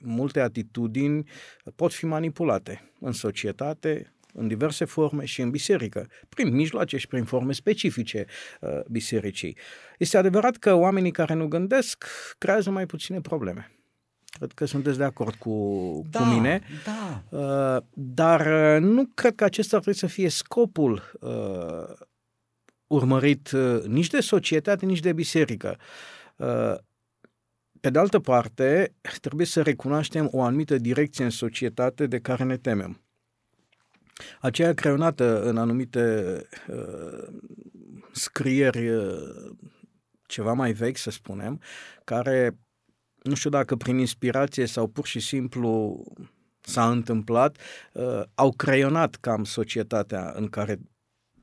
[0.00, 1.28] multe atitudini
[1.76, 7.24] pot fi manipulate în societate, în diverse forme și în biserică, prin mijloace și prin
[7.24, 8.26] forme specifice
[8.60, 9.56] uh, bisericii.
[9.98, 12.06] Este adevărat că oamenii care nu gândesc
[12.38, 13.70] creează mai puține probleme.
[14.24, 16.62] Cred că sunteți de acord cu, da, cu mine.
[16.84, 17.22] Da.
[17.38, 18.46] Uh, dar
[18.78, 22.06] nu cred că acesta ar trebui să fie scopul uh,
[22.92, 25.78] urmărit uh, nici de societate, nici de biserică.
[26.36, 26.74] Uh,
[27.80, 32.56] pe de altă parte, trebuie să recunoaștem o anumită direcție în societate de care ne
[32.56, 33.00] temem.
[34.40, 36.36] Aceea creionată în anumite
[36.68, 37.28] uh,
[38.12, 39.50] scrieri uh,
[40.26, 41.60] ceva mai vechi, să spunem,
[42.04, 42.58] care,
[43.22, 46.02] nu știu dacă prin inspirație sau pur și simplu
[46.60, 47.56] s-a întâmplat,
[47.92, 50.78] uh, au creionat cam societatea în care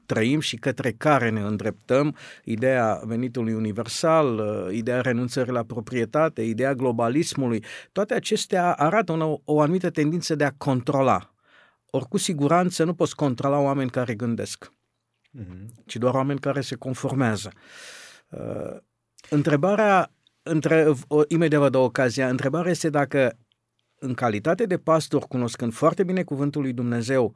[0.10, 6.74] trăim și către care ne îndreptăm, ideea venitului universal, uh, ideea renunțării la proprietate, ideea
[6.74, 11.34] globalismului, toate acestea arată o, o anumită tendință de a controla.
[11.90, 14.72] Ori cu siguranță nu poți controla oameni care gândesc,
[15.40, 15.86] mm-hmm.
[15.86, 17.52] ci doar oameni care se conformează.
[18.30, 18.78] Uh,
[19.30, 20.12] întrebarea,
[20.44, 23.38] între, uh, imediat vă dau ocazia, întrebarea este dacă
[24.00, 27.36] în calitate de pastor, cunoscând foarte bine cuvântul lui Dumnezeu,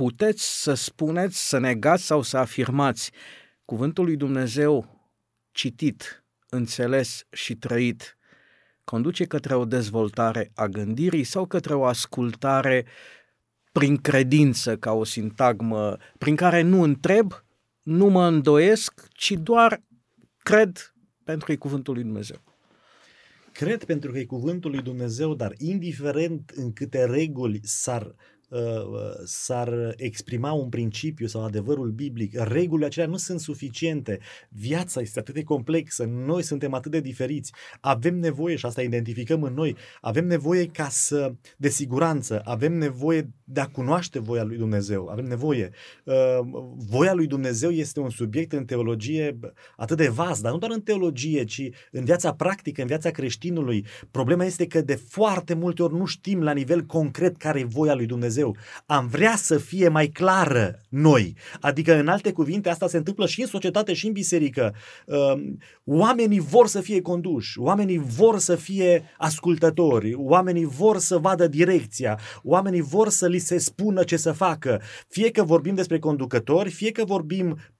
[0.00, 3.10] puteți să spuneți, să negați sau să afirmați
[3.64, 5.00] cuvântul lui Dumnezeu
[5.50, 8.18] citit, înțeles și trăit
[8.84, 12.86] conduce către o dezvoltare a gândirii sau către o ascultare
[13.72, 17.32] prin credință ca o sintagmă prin care nu întreb,
[17.82, 19.82] nu mă îndoiesc, ci doar
[20.42, 22.42] cred pentru că e cuvântul lui Dumnezeu.
[23.52, 28.39] Cred pentru că e cuvântul lui Dumnezeu, dar indiferent în câte reguli s-ar Uh,
[29.24, 34.18] s-ar exprima un principiu sau adevărul biblic, regulile acelea nu sunt suficiente.
[34.48, 37.52] Viața este atât de complexă, noi suntem atât de diferiți.
[37.80, 43.30] Avem nevoie, și asta identificăm în noi, avem nevoie ca să, de siguranță, avem nevoie
[43.44, 45.08] de a cunoaște voia lui Dumnezeu.
[45.08, 45.70] Avem nevoie.
[46.04, 46.14] Uh,
[46.76, 49.38] voia lui Dumnezeu este un subiect în teologie
[49.76, 53.86] atât de vast, dar nu doar în teologie, ci în viața practică, în viața creștinului.
[54.10, 57.94] Problema este că de foarte multe ori nu știm la nivel concret care e voia
[57.94, 58.39] lui Dumnezeu.
[58.40, 58.56] Dumnezeu.
[58.86, 61.36] Am vrea să fie mai clară noi.
[61.60, 64.74] Adică, în alte cuvinte, asta se întâmplă și în societate și în biserică.
[65.06, 71.46] Um, oamenii vor să fie conduși, oamenii vor să fie ascultători, oamenii vor să vadă
[71.46, 74.80] direcția, oamenii vor să li se spună ce să facă.
[75.08, 77.79] Fie că vorbim despre conducători, fie că vorbim uh, uh,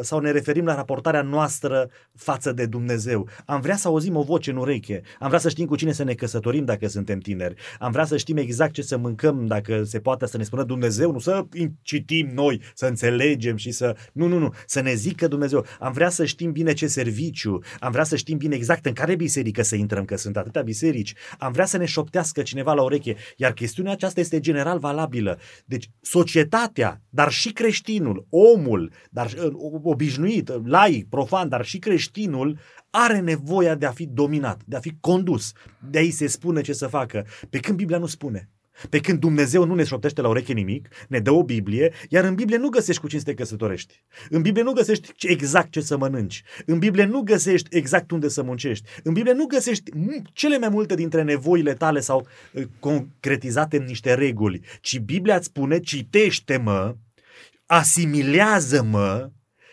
[0.00, 3.28] sau ne referim la raportarea noastră față de Dumnezeu.
[3.44, 6.02] Am vrea să auzim o voce în ureche, am vrea să știm cu cine să
[6.02, 10.00] ne căsătorim dacă suntem tineri, am vrea să știm exact ce să mâncăm dacă se
[10.00, 11.44] poate să ne spună Dumnezeu, nu să
[11.82, 13.96] citim noi, să înțelegem și să...
[14.12, 15.66] Nu, nu, nu, să ne zică Dumnezeu.
[15.78, 19.14] Am vrea să știm bine ce serviciu, am vrea să știm bine exact în care
[19.14, 21.14] biserică să intrăm, că sunt atâtea biserici.
[21.38, 25.38] Am vrea să ne șoptească cineva la ureche, iar chestiunea aceasta este general valabilă.
[25.64, 29.52] Deci societatea, dar și creștinul, omul, dar uh,
[29.82, 32.58] obișnuit, laic, profan, dar și creștinul
[32.90, 35.52] are nevoia de a fi dominat, de a fi condus,
[35.90, 38.50] de a-i se spune ce să facă, pe când Biblia nu spune.
[38.88, 42.34] Pe când Dumnezeu nu ne șoptește la ureche nimic, ne dă o Biblie, iar în
[42.34, 44.04] Biblie nu găsești cu cine să te căsătorești.
[44.30, 46.42] În Biblie nu găsești exact ce să mănânci.
[46.66, 48.88] În Biblie nu găsești exact unde să muncești.
[49.02, 49.90] În Biblie nu găsești
[50.32, 55.46] cele mai multe dintre nevoile tale sau uh, concretizate în niște reguli, ci Biblia îți
[55.46, 56.96] spune, citește-mă,
[57.72, 59.30] asimilează-mă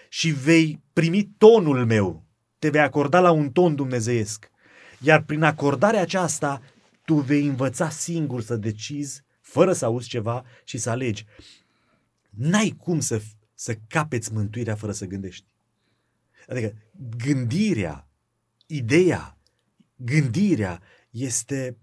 [0.10, 2.26] și vei primi tonul meu.
[2.60, 4.50] Te vei acorda la un ton dumnezeiesc.
[5.00, 6.62] Iar prin acordarea aceasta
[7.06, 11.26] tu vei învăța singur să decizi, fără să auzi ceva și să alegi.
[12.30, 13.22] N-ai cum să,
[13.54, 15.46] să capeți mântuirea fără să gândești.
[16.48, 16.74] Adică
[17.18, 18.08] gândirea,
[18.66, 19.38] ideea,
[19.96, 21.78] gândirea este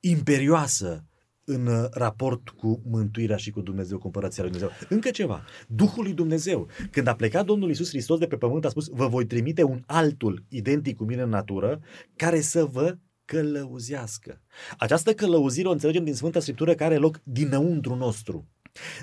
[0.00, 1.04] imperioasă
[1.48, 4.76] în uh, raport cu mântuirea și cu Dumnezeu, cu împărăția lui Dumnezeu.
[4.88, 5.44] Încă ceva.
[5.68, 6.68] Duhul lui Dumnezeu.
[6.90, 9.82] Când a plecat Domnul Isus Hristos de pe pământ, a spus, vă voi trimite un
[9.86, 11.80] altul, identic cu mine în natură,
[12.16, 14.40] care să vă călăuzească.
[14.78, 18.48] Această călăuzire o înțelegem din Sfânta Scriptură care are loc dinăuntru nostru.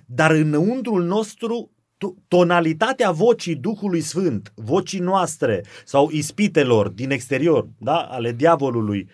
[0.06, 1.72] Dar înăuntrul nostru
[2.28, 9.10] tonalitatea vocii Duhului Sfânt, vocii noastre sau ispitelor din exterior, da, ale diavolului,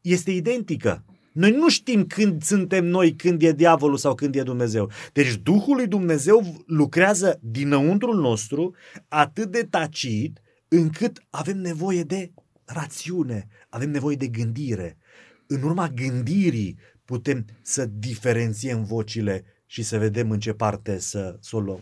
[0.00, 1.04] este identică.
[1.32, 4.90] Noi nu știm când suntem noi, când e diavolul sau când e Dumnezeu.
[5.12, 8.74] Deci Duhul lui Dumnezeu lucrează dinăuntrul nostru
[9.08, 12.32] atât de tacit încât avem nevoie de
[12.64, 14.98] rațiune, avem nevoie de gândire.
[15.46, 21.56] În urma gândirii putem să diferențiem vocile și să vedem în ce parte să, să
[21.56, 21.80] o luăm.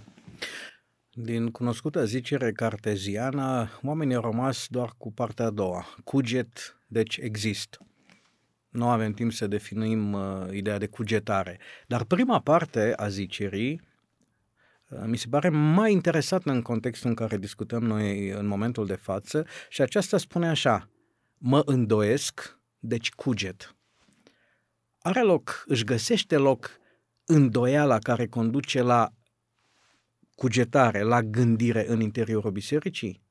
[1.10, 5.86] Din cunoscută zicere carteziană, oamenii au rămas doar cu partea a doua.
[6.04, 7.78] Cuget, deci exist.
[8.68, 11.58] Nu avem timp să definim uh, ideea de cugetare.
[11.86, 13.80] Dar prima parte a zicerii
[14.88, 18.94] uh, mi se pare mai interesată în contextul în care discutăm noi în momentul de
[18.94, 20.90] față și aceasta spune așa,
[21.38, 23.76] mă îndoiesc, deci cuget.
[24.98, 26.70] Are loc, își găsește loc
[27.24, 29.12] îndoiala care conduce la
[30.34, 33.27] cugetare, la gândire în interiorul bisericii?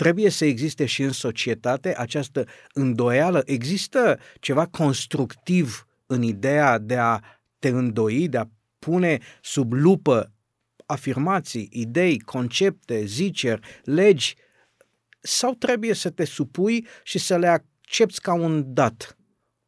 [0.00, 3.42] Trebuie să existe și în societate această îndoială.
[3.44, 7.20] Există ceva constructiv în ideea de a
[7.58, 8.48] te îndoi, de a
[8.78, 10.32] pune sub lupă
[10.86, 14.36] afirmații, idei, concepte, ziceri, legi,
[15.20, 19.16] sau trebuie să te supui și să le accepti ca un dat?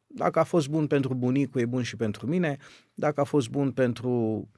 [0.06, 2.56] Dacă a fost bun pentru bunicul, e bun și pentru mine.
[2.94, 4.48] Dacă a fost bun pentru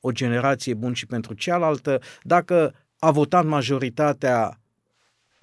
[0.00, 2.00] o generație, e bun și pentru cealaltă.
[2.22, 4.58] Dacă a votat majoritatea,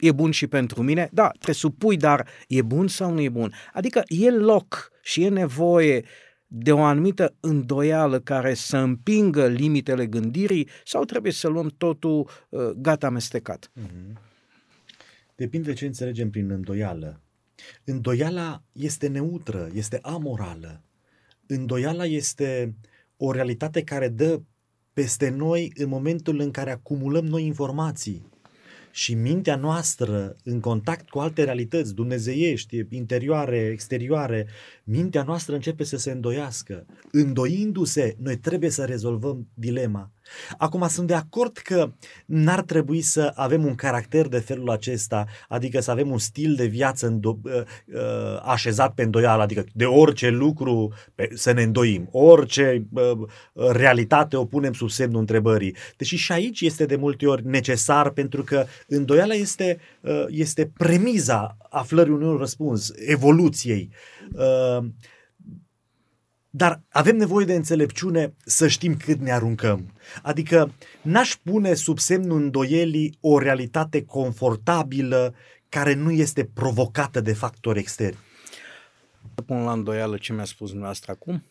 [0.02, 1.10] e bun și pentru mine.
[1.12, 3.54] Da, te supui, dar e bun sau nu e bun?
[3.74, 6.06] Adică e loc și e nevoie
[6.47, 12.62] de o anumită îndoială care să împingă limitele gândirii sau trebuie să luăm totul uh,
[12.76, 13.72] gata amestecat?
[13.80, 14.30] Mm-hmm.
[15.36, 17.22] Depinde ce înțelegem prin îndoială.
[17.84, 20.82] Îndoiala este neutră, este amorală.
[21.47, 22.76] Îndoiala este
[23.18, 24.41] o realitate care dă
[24.93, 28.31] peste noi în momentul în care acumulăm noi informații
[28.92, 34.48] și mintea noastră în contact cu alte realități dumnezeiești, interioare, exterioare,
[34.84, 36.86] mintea noastră începe să se îndoiască.
[37.12, 40.12] Îndoindu-se, noi trebuie să rezolvăm dilema.
[40.58, 41.92] Acum sunt de acord că
[42.26, 46.66] n-ar trebui să avem un caracter de felul acesta, adică să avem un stil de
[46.66, 47.62] viață îndo- uh,
[47.94, 53.12] uh, așezat pe îndoială, adică de orice lucru pe, să ne îndoim, orice uh,
[53.72, 55.76] realitate o punem sub semnul întrebării.
[55.98, 61.58] Deși și aici este de multe ori necesar pentru că îndoiala este, uh, este premiza
[61.70, 63.90] aflării unui răspuns, evoluției.
[64.34, 64.86] Uh,
[66.54, 69.93] dar avem nevoie de înțelepciune să știm cât ne aruncăm.
[70.22, 75.36] Adică n-aș pune sub semnul îndoielii o realitate confortabilă
[75.70, 78.18] care nu este provocată de factori externi.
[79.45, 81.43] Pun la îndoială ce mi-a spus dumneavoastră acum?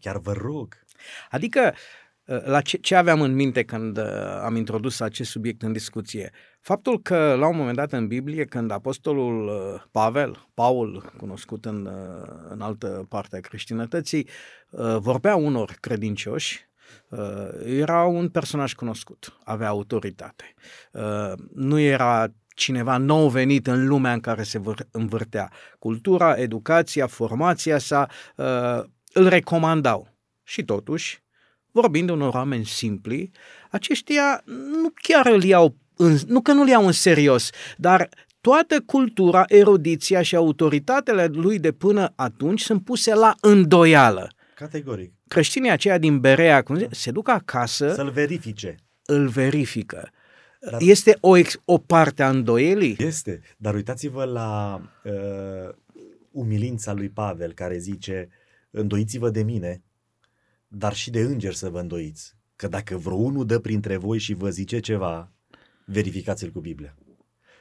[0.00, 0.84] Chiar vă rog.
[1.30, 1.74] Adică
[2.24, 4.04] la ce, ce aveam în minte când uh,
[4.42, 6.32] am introdus acest subiect în discuție?
[6.64, 11.86] Faptul că la un moment dat în Biblie, când apostolul uh, Pavel, Paul, cunoscut în,
[11.86, 14.28] uh, în altă parte a creștinătății,
[14.98, 16.68] vorbea unor credincioși,
[17.64, 20.54] era un personaj cunoscut, avea autoritate.
[21.54, 24.60] Nu era cineva nou venit în lumea în care se
[24.90, 25.50] învârtea.
[25.78, 28.08] Cultura, educația, formația sa
[29.12, 30.08] îl recomandau.
[30.42, 31.22] Și totuși,
[31.70, 33.30] vorbind de unor oameni simpli,
[33.70, 34.42] aceștia
[34.82, 38.08] nu chiar îl iau, în, nu că nu-l iau în serios, dar
[38.40, 44.30] toată cultura, erudiția și autoritatele lui de până atunci sunt puse la îndoială.
[44.54, 45.12] Categoric.
[45.28, 47.92] Creștinii aceia din Berea, cum zice, se duc acasă...
[47.94, 48.74] Să-l verifice.
[49.04, 50.10] Îl verifică.
[50.70, 50.80] Dar...
[50.80, 52.96] Este o, ex, o parte a îndoielii?
[52.98, 55.74] Este, dar uitați-vă la uh,
[56.30, 58.28] umilința lui Pavel care zice
[58.70, 59.82] îndoiți-vă de mine
[60.76, 62.36] dar și de îngeri să vă îndoiți.
[62.56, 65.32] Că dacă vreunul dă printre voi și vă zice ceva,
[65.84, 66.96] verificați-l cu Biblia.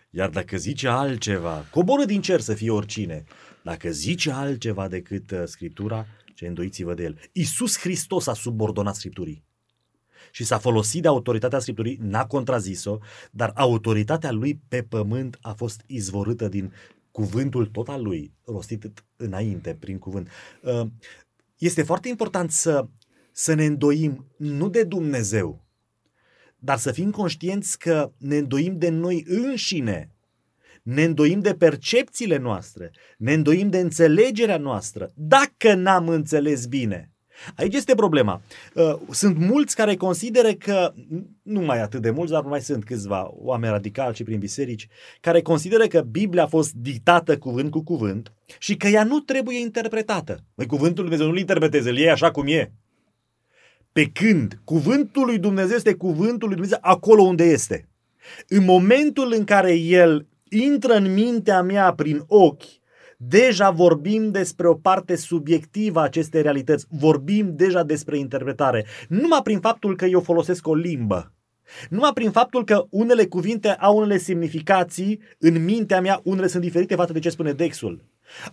[0.10, 3.24] Iar dacă zice altceva, coboră din cer să fie oricine,
[3.64, 6.06] dacă zice altceva decât uh, Scriptura,
[6.36, 7.20] ce îndoiți-vă de el.
[7.32, 9.44] Iisus Hristos a subordonat Scripturii
[10.32, 12.98] și s-a folosit de autoritatea Scripturii, n-a contrazis-o,
[13.32, 16.74] dar autoritatea lui pe pământ a fost izvorâtă din
[17.12, 20.28] cuvântul tot al lui, rostit înainte prin cuvânt.
[20.62, 20.88] Uh,
[21.58, 22.88] este foarte important să
[23.36, 25.63] să ne îndoim nu de Dumnezeu,
[26.66, 30.10] dar să fim conștienți că ne îndoim de noi înșine,
[30.84, 37.08] ne îndoim de percepțiile noastre, ne îndoim de înțelegerea noastră, dacă n-am înțeles bine.
[37.56, 38.42] Aici este problema.
[38.74, 40.94] Uh, sunt mulți care consideră că,
[41.42, 44.88] nu mai atât de mulți, dar mai sunt câțiva oameni radicali și prin biserici,
[45.20, 49.60] care consideră că Biblia a fost dictată cuvânt cu cuvânt și că ea nu trebuie
[49.60, 50.44] interpretată.
[50.56, 52.72] Măi, cuvântul Lui Dumnezeu nu-l interpreteze, îl iei așa cum e.
[53.94, 57.88] Pe când cuvântul lui Dumnezeu este cuvântul lui Dumnezeu acolo unde este.
[58.48, 62.64] În momentul în care el intră în mintea mea prin ochi,
[63.18, 68.86] deja vorbim despre o parte subiectivă a acestei realități, vorbim deja despre interpretare.
[69.08, 71.32] Numai prin faptul că eu folosesc o limbă,
[71.90, 76.96] numai prin faptul că unele cuvinte au unele semnificații în mintea mea, unele sunt diferite
[76.96, 78.04] față de ce spune Dexul.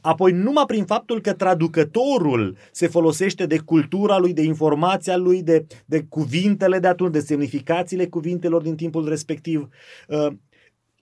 [0.01, 5.67] Apoi, numai prin faptul că traducătorul se folosește de cultura lui, de informația lui, de,
[5.87, 9.69] de cuvintele de atunci, de semnificațiile cuvintelor din timpul respectiv,
[10.09, 10.33] uh,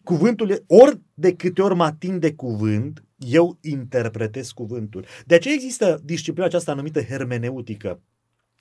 [0.03, 5.05] cuvântul, ori de câte ori mă ating de cuvânt, eu interpretez cuvântul.
[5.27, 8.01] De aceea există disciplina aceasta numită hermeneutică,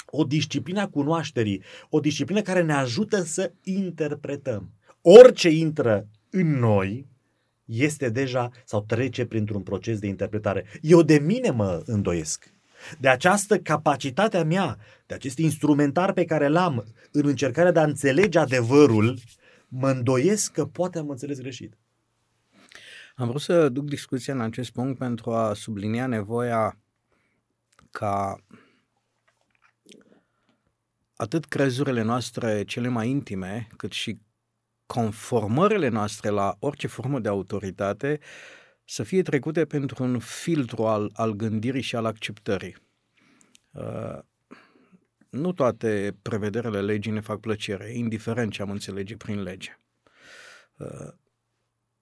[0.06, 4.72] o disciplină a cunoașterii, o disciplină care ne ajută să interpretăm.
[5.02, 7.08] Orice intră în noi,
[7.68, 10.66] este deja sau trece printr-un proces de interpretare.
[10.82, 12.52] Eu de mine mă îndoiesc.
[13.00, 17.84] De această capacitate a mea, de acest instrumentar pe care l-am în încercarea de a
[17.84, 19.20] înțelege adevărul,
[19.68, 21.78] mă îndoiesc că poate am înțeles greșit.
[23.16, 26.78] Am vrut să duc discuția în acest punct pentru a sublinia nevoia
[27.92, 28.38] ca
[31.16, 34.20] atât crezurile noastre cele mai intime, cât și
[34.88, 38.20] conformările noastre la orice formă de autoritate
[38.86, 42.76] să fie trecute pentru un filtru al, al gândirii și al acceptării.
[43.72, 44.20] Uh,
[45.30, 49.80] nu toate prevederile legii ne fac plăcere, indiferent ce am înțelege prin lege.
[50.78, 51.14] Uh,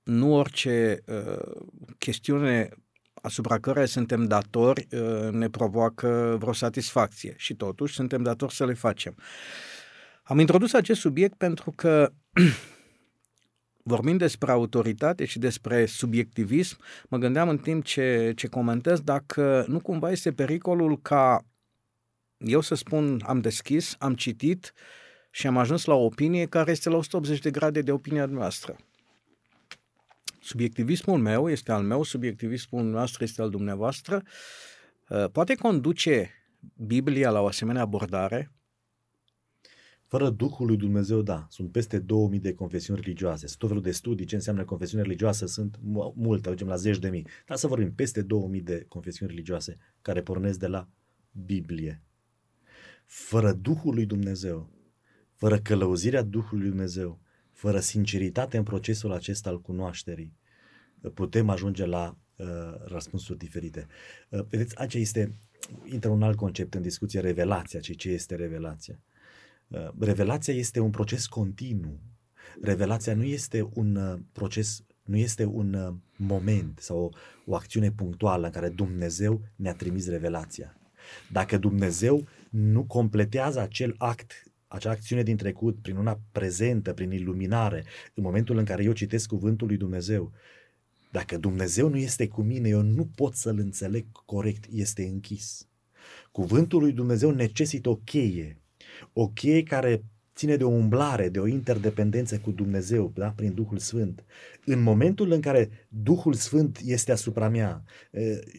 [0.04, 1.66] nu orice uh,
[1.98, 2.70] chestiune
[3.14, 8.74] asupra căreia suntem datori uh, ne provoacă vreo satisfacție și totuși suntem datori să le
[8.74, 9.16] facem.
[10.24, 12.12] Am introdus acest subiect pentru că
[13.88, 16.78] vorbind despre autoritate și despre subiectivism,
[17.10, 21.46] mă gândeam în timp ce, ce comentez dacă nu cumva este pericolul ca
[22.38, 24.74] eu să spun am deschis, am citit
[25.32, 28.76] și am ajuns la o opinie care este la 180 de grade de opinia noastră.
[30.40, 34.24] Subiectivismul meu este al meu, subiectivismul nostru este al dumneavoastră.
[35.10, 36.32] Uh, poate conduce
[36.76, 38.52] Biblia la o asemenea abordare?
[40.18, 41.48] Fără Duhul lui Dumnezeu, da.
[41.50, 43.48] Sunt peste 2000 de confesiuni religioase.
[43.48, 45.46] Sunt tot felul de studii ce înseamnă confesiune religioasă.
[45.46, 45.80] Sunt
[46.16, 47.28] multe, ajungem la zeci de mii.
[47.48, 50.90] Dar să vorbim, peste 2000 de confesiuni religioase care pornesc de la
[51.46, 52.04] Biblie.
[53.06, 54.70] Fără Duhul lui Dumnezeu,
[55.34, 57.20] fără călăuzirea Duhului lui Dumnezeu,
[57.52, 60.38] fără sinceritate în procesul acesta al cunoașterii,
[61.14, 62.48] putem ajunge la uh,
[62.86, 63.88] răspunsuri diferite.
[64.30, 65.38] Uh, vedeți, aici este,
[65.86, 69.00] intră un alt concept în discuție, revelația, ce, ce este revelația.
[69.00, 69.14] Uh,
[70.00, 72.00] revelația este un proces continuu.
[72.62, 77.10] Revelația nu este un uh, proces, nu este un uh, moment sau o,
[77.46, 80.78] o acțiune punctuală în care Dumnezeu ne-a trimis revelația.
[81.32, 84.32] Dacă Dumnezeu nu completează acel act
[84.68, 89.28] acea acțiune din trecut, prin una prezentă, prin iluminare, în momentul în care eu citesc
[89.28, 90.32] cuvântul lui Dumnezeu,
[91.12, 95.68] dacă Dumnezeu nu este cu mine, eu nu pot să-l înțeleg corect, este închis.
[96.32, 98.62] Cuvântul lui Dumnezeu necesită o cheie,
[99.14, 100.04] o cheie care
[100.36, 103.28] ține de o umblare, de o interdependență cu Dumnezeu, da?
[103.36, 104.24] prin Duhul Sfânt.
[104.66, 107.84] În momentul în care Duhul Sfânt este asupra mea,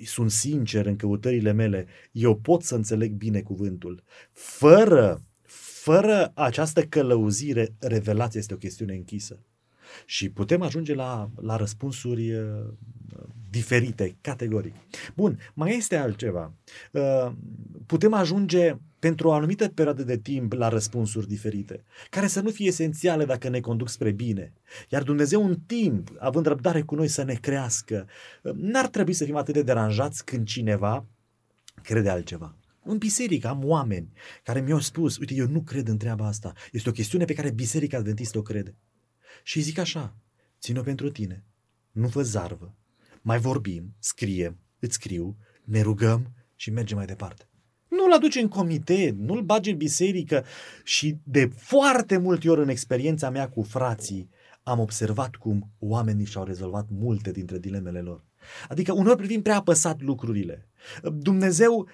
[0.05, 4.03] sunt sincer în căutările mele, eu pot să înțeleg bine cuvântul.
[4.32, 5.22] Fără
[5.87, 9.41] fără această călăuzire, revelația este o chestiune închisă.
[10.05, 12.72] Și putem ajunge la, la răspunsuri uh,
[13.51, 14.74] diferite, categoric.
[15.14, 16.53] Bun, mai este altceva.
[16.93, 17.32] Uh,
[17.87, 22.66] putem ajunge pentru o anumită perioadă de timp la răspunsuri diferite, care să nu fie
[22.66, 24.53] esențiale dacă ne conduc spre bine.
[24.89, 28.07] Iar Dumnezeu un timp, având răbdare cu noi să ne crească,
[28.43, 31.07] uh, n-ar trebui să fim atât de deranjați când cineva
[31.82, 32.57] crede altceva.
[32.82, 34.12] În biserică am oameni
[34.43, 36.53] care mi-au spus, uite, eu nu cred în treaba asta.
[36.72, 38.74] Este o chestiune pe care Biserica Adventistă o crede.
[39.43, 40.16] Și zic așa,
[40.61, 41.45] țin-o pentru tine,
[41.93, 42.74] nu fă zarvă,
[43.20, 47.49] mai vorbim, scriem, îți scriu, ne rugăm și mergem mai departe.
[47.89, 50.45] Nu-l aduci în comitet, nu-l bagi în biserică
[50.84, 54.30] și de foarte multe ori în experiența mea cu frații
[54.62, 58.24] am observat cum oamenii și-au rezolvat multe dintre dilemele lor.
[58.68, 60.68] Adică uneori privim prea apăsat lucrurile.
[61.03, 61.89] Dumnezeu,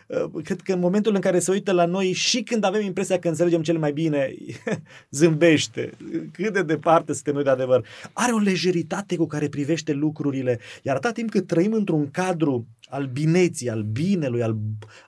[0.45, 3.29] cred că în momentul în care se uită la noi și când avem impresia că
[3.29, 4.35] înțelegem cel mai bine,
[5.11, 5.93] zâmbește.
[6.33, 7.87] Cât de departe suntem noi de adevăr.
[8.13, 10.59] Are o lejeritate cu care privește lucrurile.
[10.83, 14.57] Iar atât timp cât trăim într-un cadru al bineții, al binelui, al,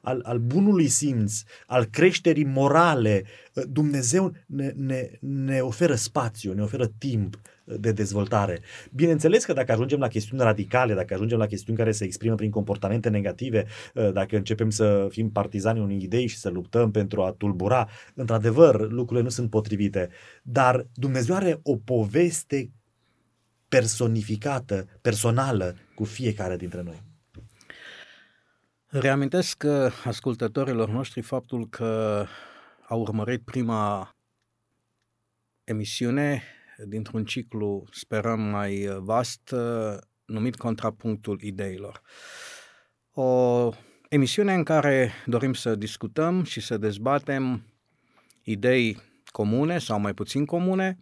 [0.02, 3.24] al, al bunului simț, al creșterii morale,
[3.68, 8.60] Dumnezeu ne, ne, ne oferă spațiu, ne oferă timp de dezvoltare.
[8.92, 12.50] Bineînțeles că dacă ajungem la chestiuni radicale, dacă ajungem la chestiuni care se exprimă prin
[12.50, 13.63] comportamente negative,
[13.96, 18.90] ă, dacă începem să fim partizani unei idei și să luptăm pentru a tulbura, într-adevăr,
[18.90, 20.08] lucrurile nu sunt potrivite.
[20.42, 22.70] Dar Dumnezeu are o poveste
[23.68, 27.02] personificată, personală cu fiecare dintre noi.
[28.86, 29.64] Reamintesc
[30.04, 32.24] ascultătorilor noștri faptul că
[32.88, 34.10] au urmărit prima
[35.64, 36.42] emisiune
[36.86, 42.02] dintr-un ciclu, sperăm, mai uh, vast, uh, numit Contrapunctul Ideilor.
[43.16, 43.70] O
[44.08, 47.62] emisiune în care dorim să discutăm și să dezbatem
[48.42, 50.98] idei comune sau mai puțin comune,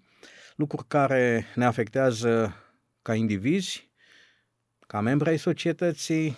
[0.57, 2.57] lucruri care ne afectează
[3.03, 3.91] ca indivizi,
[4.87, 6.37] ca membri ai societății,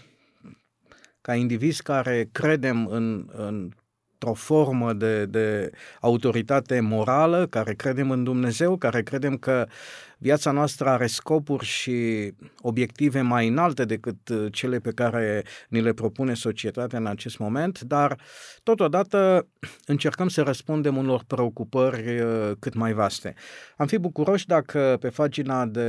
[1.21, 3.73] ca indivizi care credem în, în
[4.25, 5.71] într-o formă de, de
[6.01, 9.67] autoritate morală, care credem în Dumnezeu, care credem că
[10.25, 15.93] viața noastră are scopuri și obiective mai înalte decât uh, cele pe care ni le
[15.93, 18.21] propune societatea în acest moment, dar
[18.63, 19.49] totodată
[19.87, 23.35] încercăm să răspundem unor preocupări uh, cât mai vaste.
[23.77, 25.89] Am fi bucuroși dacă pe pagina de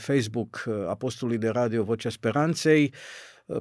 [0.00, 2.94] Facebook uh, Apostolului de Radio Vocea Speranței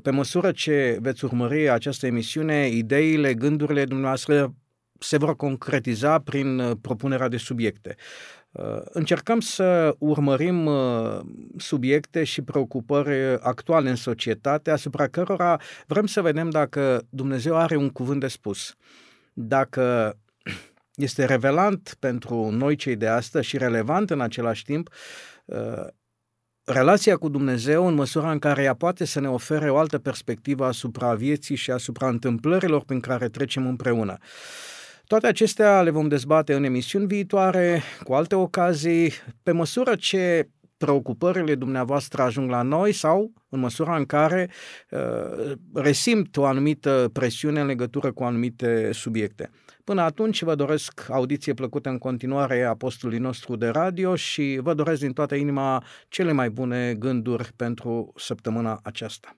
[0.01, 4.53] pe măsură ce veți urmări această emisiune, ideile, gândurile dumneavoastră
[4.99, 7.95] se vor concretiza prin propunerea de subiecte.
[8.53, 11.19] Uh, încercăm să urmărim uh,
[11.57, 17.89] subiecte și preocupări actuale în societate, asupra cărora vrem să vedem dacă Dumnezeu are un
[17.89, 18.75] cuvânt de spus.
[19.33, 20.17] Dacă
[20.95, 24.89] este revelant pentru noi cei de astăzi și relevant în același timp,
[25.45, 25.87] uh,
[26.63, 30.65] relația cu Dumnezeu în măsura în care ea poate să ne ofere o altă perspectivă
[30.65, 34.17] asupra vieții și asupra întâmplărilor prin care trecem împreună.
[35.13, 39.11] Toate acestea le vom dezbate în emisiuni viitoare, cu alte ocazii,
[39.43, 44.49] pe măsură ce preocupările dumneavoastră ajung la noi sau în măsura în care
[44.89, 49.49] uh, resimt o anumită presiune în legătură cu anumite subiecte.
[49.83, 55.01] Până atunci vă doresc audiție plăcută în continuare apostolului nostru de radio și vă doresc
[55.01, 59.37] din toată inima cele mai bune gânduri pentru săptămâna aceasta.